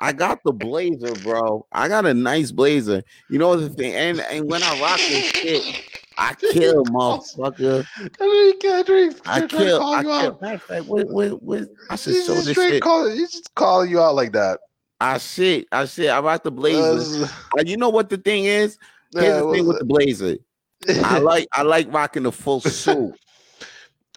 [0.00, 1.66] I got the blazer, bro.
[1.72, 3.02] I got a nice blazer.
[3.28, 5.84] You know the thing, and and when I rock this shit,
[6.16, 7.86] I kill, motherfucker.
[8.20, 9.16] I mean, can't drink.
[9.26, 9.82] I They're trying to kill.
[9.82, 10.38] I kill.
[10.40, 12.82] Matter of fact, what, what, what, I should show just this shit.
[12.82, 13.08] call.
[13.08, 14.60] He's just calling you out like that.
[15.00, 15.66] I shit.
[15.70, 16.10] I shit.
[16.10, 17.24] I rock the blazer.
[17.24, 18.78] Uh, you know what the thing is?
[19.12, 20.36] Here's yeah, the thing with what's the blazer.
[21.04, 23.14] I like I like rocking the full suit.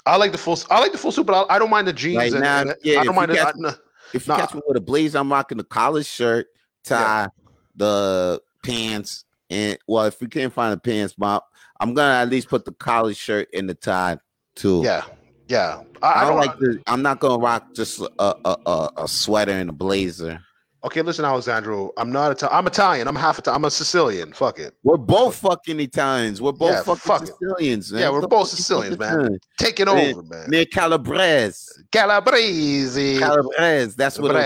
[0.05, 0.57] I like the full.
[0.69, 2.15] I like the full suit, but I, I don't mind the jeans.
[2.17, 3.71] Like, and, nah, and- yeah, I if don't mind catch- I- no.
[4.13, 4.39] If you Nah.
[4.39, 6.47] catch me with a blazer, I'm rocking the collar shirt,
[6.83, 7.29] tie,
[7.75, 11.43] the pants, and well, if you can't find the pants, Bob,
[11.79, 14.17] I'm gonna at least put the collar shirt and the tie
[14.55, 14.81] too.
[14.83, 15.03] Yeah,
[15.47, 15.81] yeah.
[16.01, 16.81] I, I, I don't don't like the.
[16.87, 20.41] I'm not gonna rock just a a, a, a sweater and a blazer.
[20.83, 21.91] Okay, listen, Alessandro.
[21.95, 22.57] I'm not Italian.
[22.57, 23.07] I'm Italian.
[23.07, 23.55] I'm half Italian.
[23.57, 24.33] I'm a Sicilian.
[24.33, 24.73] Fuck it.
[24.83, 26.41] We're both fucking Italians.
[26.41, 27.27] We're both Yeah, fucking fuck.
[27.27, 27.91] Sicilians.
[27.91, 28.01] Man.
[28.01, 29.37] Yeah, we're both Sicilians, man.
[29.59, 30.49] Taking over, man.
[30.49, 31.83] Near Calabrese.
[31.91, 33.19] Calabrese.
[33.19, 33.95] Calabrese.
[33.95, 34.39] That's where the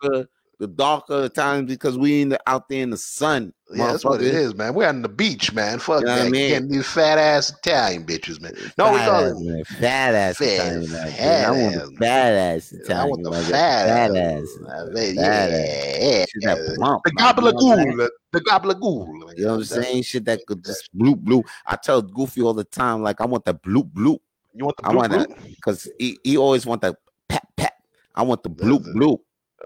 [0.00, 0.28] Calabrese.
[0.68, 3.52] Darker, the darker Italians because we in the out there in the sun.
[3.74, 4.74] yeah, that's what it is, man.
[4.74, 5.78] We're on the beach, man.
[5.78, 6.26] Fuck You know that.
[6.26, 6.48] I mean?
[6.50, 8.54] Getting these fat ass Italian bitches, man.
[8.78, 9.44] No, we Fat call ass, it.
[9.44, 9.64] man.
[9.64, 10.92] fat ass Fat- Italian.
[10.92, 11.10] man.
[11.12, 12.96] fat I want the fat ass Italian.
[12.98, 14.16] I want the fat, fat ass.
[14.16, 14.58] ass.
[14.62, 16.28] Uh, Fat yeah, ass.
[16.30, 16.74] Shit that yeah.
[16.76, 18.08] plump, The man, you know what I'm saying?
[18.32, 19.06] The gabagool.
[19.36, 20.02] You know what I'm saying?
[20.04, 21.44] Shit that could just bloop bloop.
[21.66, 24.18] I tell Goofy all the time, like I want that bloop bloop,
[24.54, 25.36] You want the I blue, want blue?
[25.56, 26.96] because he, he always want that
[27.28, 27.74] pat pat.
[28.14, 29.18] I want the bloop bloop.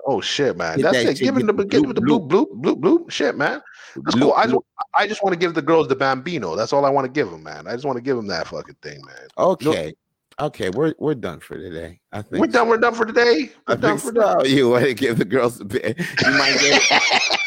[0.08, 0.76] Oh shit, man.
[0.76, 1.18] Get That's that it.
[1.18, 3.06] Give him the the give bloop, the blue, blue, blue, blue.
[3.08, 3.60] Shit, man.
[3.96, 4.32] That's bloop, cool.
[4.34, 4.56] I just,
[4.94, 6.54] I just want to give the girls the bambino.
[6.54, 7.66] That's all I want to give them, man.
[7.66, 9.26] I just want to give them that fucking thing, man.
[9.36, 9.94] Okay,
[10.40, 12.00] okay, we're we're done for today.
[12.12, 12.68] I think We're done.
[12.68, 13.50] We're done for today.
[13.66, 14.38] I We're done for so.
[14.38, 14.50] today.
[14.54, 15.98] You want to give the girls the bit?
[15.98, 16.82] You might get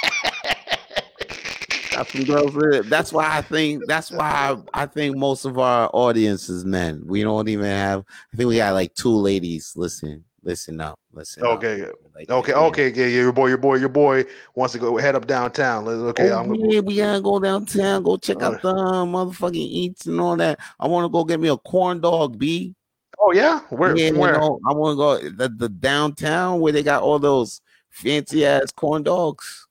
[1.92, 2.54] got some girls.
[2.54, 2.90] with it.
[2.90, 3.86] That's why I think.
[3.88, 4.30] That's why
[4.74, 7.04] I, I think most of our audience is men.
[7.06, 8.04] We don't even have.
[8.34, 9.74] I think we got like two ladies.
[9.76, 11.44] Listen, listen up, listen.
[11.46, 11.50] up.
[11.58, 11.86] Okay,
[12.16, 12.90] Like, okay, okay.
[12.90, 14.26] Yeah, yeah, your boy, your boy, your boy
[14.56, 15.86] wants to go head up downtown.
[15.86, 16.74] Let's- Okay, Oh, I'm gonna.
[16.74, 18.62] yeah, we gotta go downtown, go check out Alright.
[18.64, 20.60] the uh, motherfucking eats and all that.
[20.80, 22.74] I want to go get me a corn dog, B.
[23.20, 23.96] Oh yeah, where?
[23.96, 24.34] yeah, from you where?
[24.34, 28.72] know, I want to go the, the downtown where they got all those fancy ass
[28.72, 29.68] corn dogs.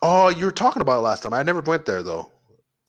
[0.00, 1.34] Oh, you were talking about it last time.
[1.34, 2.30] I never went there though.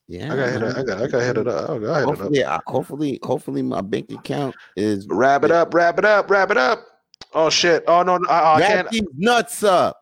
[0.07, 0.63] Yeah, I got hit.
[0.63, 1.01] I got.
[1.01, 1.69] I got hit it up.
[1.69, 2.05] I got hit it up.
[2.05, 5.73] Hopefully, I- hopefully, hopefully, my bank account is Wrap it up.
[5.73, 6.29] Wrap it up.
[6.29, 6.85] Wrap it up.
[7.33, 7.83] Oh shit.
[7.87, 10.01] Oh no, no I, I Wrap can't these nuts up.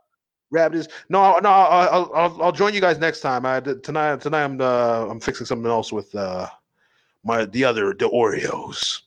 [0.51, 0.87] wrap this.
[1.09, 1.49] No, no.
[1.49, 3.45] I'll, I'll, I'll join you guys next time.
[3.45, 4.19] I tonight.
[4.21, 6.47] Tonight I'm uh, I'm fixing something else with uh
[7.23, 9.01] my the other the Oreos.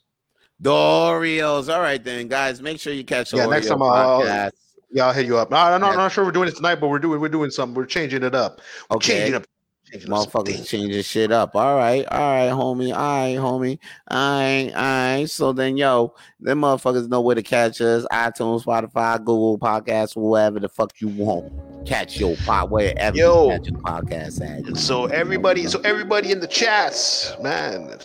[0.60, 1.72] The Oreos.
[1.72, 4.52] All right, then, guys, make sure you catch the Yeah, Oreo next time I'll- podcast.
[4.92, 5.50] Yeah, I'll hit you up.
[5.50, 5.96] No, I'm not, Yeah.
[5.96, 7.74] Not sure we're doing it tonight, but we're doing we're doing something.
[7.74, 8.60] We're changing it up.
[8.88, 9.18] We're Okay.
[9.18, 9.44] Changing up.
[9.90, 10.68] Changing Motherfuckers things.
[10.68, 11.54] changing shit up.
[11.54, 12.92] All right, all right, homie.
[12.92, 13.78] All right, homie.
[14.08, 15.30] All right, all right.
[15.30, 18.04] So then, yo, them motherfuckers know where to catch us.
[18.12, 21.52] iTunes, Spotify, Google Podcasts, wherever the fuck you want.
[21.86, 23.52] Catch your pod wherever Yo.
[23.52, 24.76] you catch your podcast at.
[24.76, 27.96] So everybody, so everybody in the chats, man,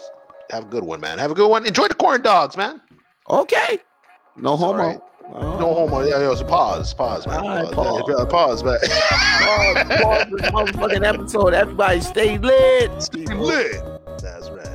[0.52, 1.18] have a good one, man.
[1.18, 1.66] Have a good one.
[1.66, 2.80] Enjoy the corn dogs, man.
[3.28, 3.80] Okay.
[4.38, 5.04] No It's all homo.
[5.34, 5.60] Right.
[5.60, 6.02] No homo.
[6.02, 6.36] Yeah, yeah.
[6.36, 7.40] So pause, pause, man.
[7.40, 8.18] All right, pause, pause.
[8.20, 8.80] Yeah, pause, man.
[8.82, 11.54] Pause, pause this motherfucking episode.
[11.54, 13.02] Everybody stay lit.
[13.02, 13.82] Stay lit.
[14.22, 14.68] That's right.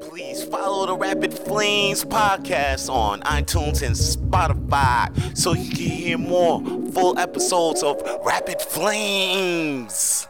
[0.00, 6.18] Please follow the the Rapid Flames podcast on iTunes and Spotify so you can hear
[6.18, 6.60] more
[6.92, 10.28] full episodes of Rapid Flames.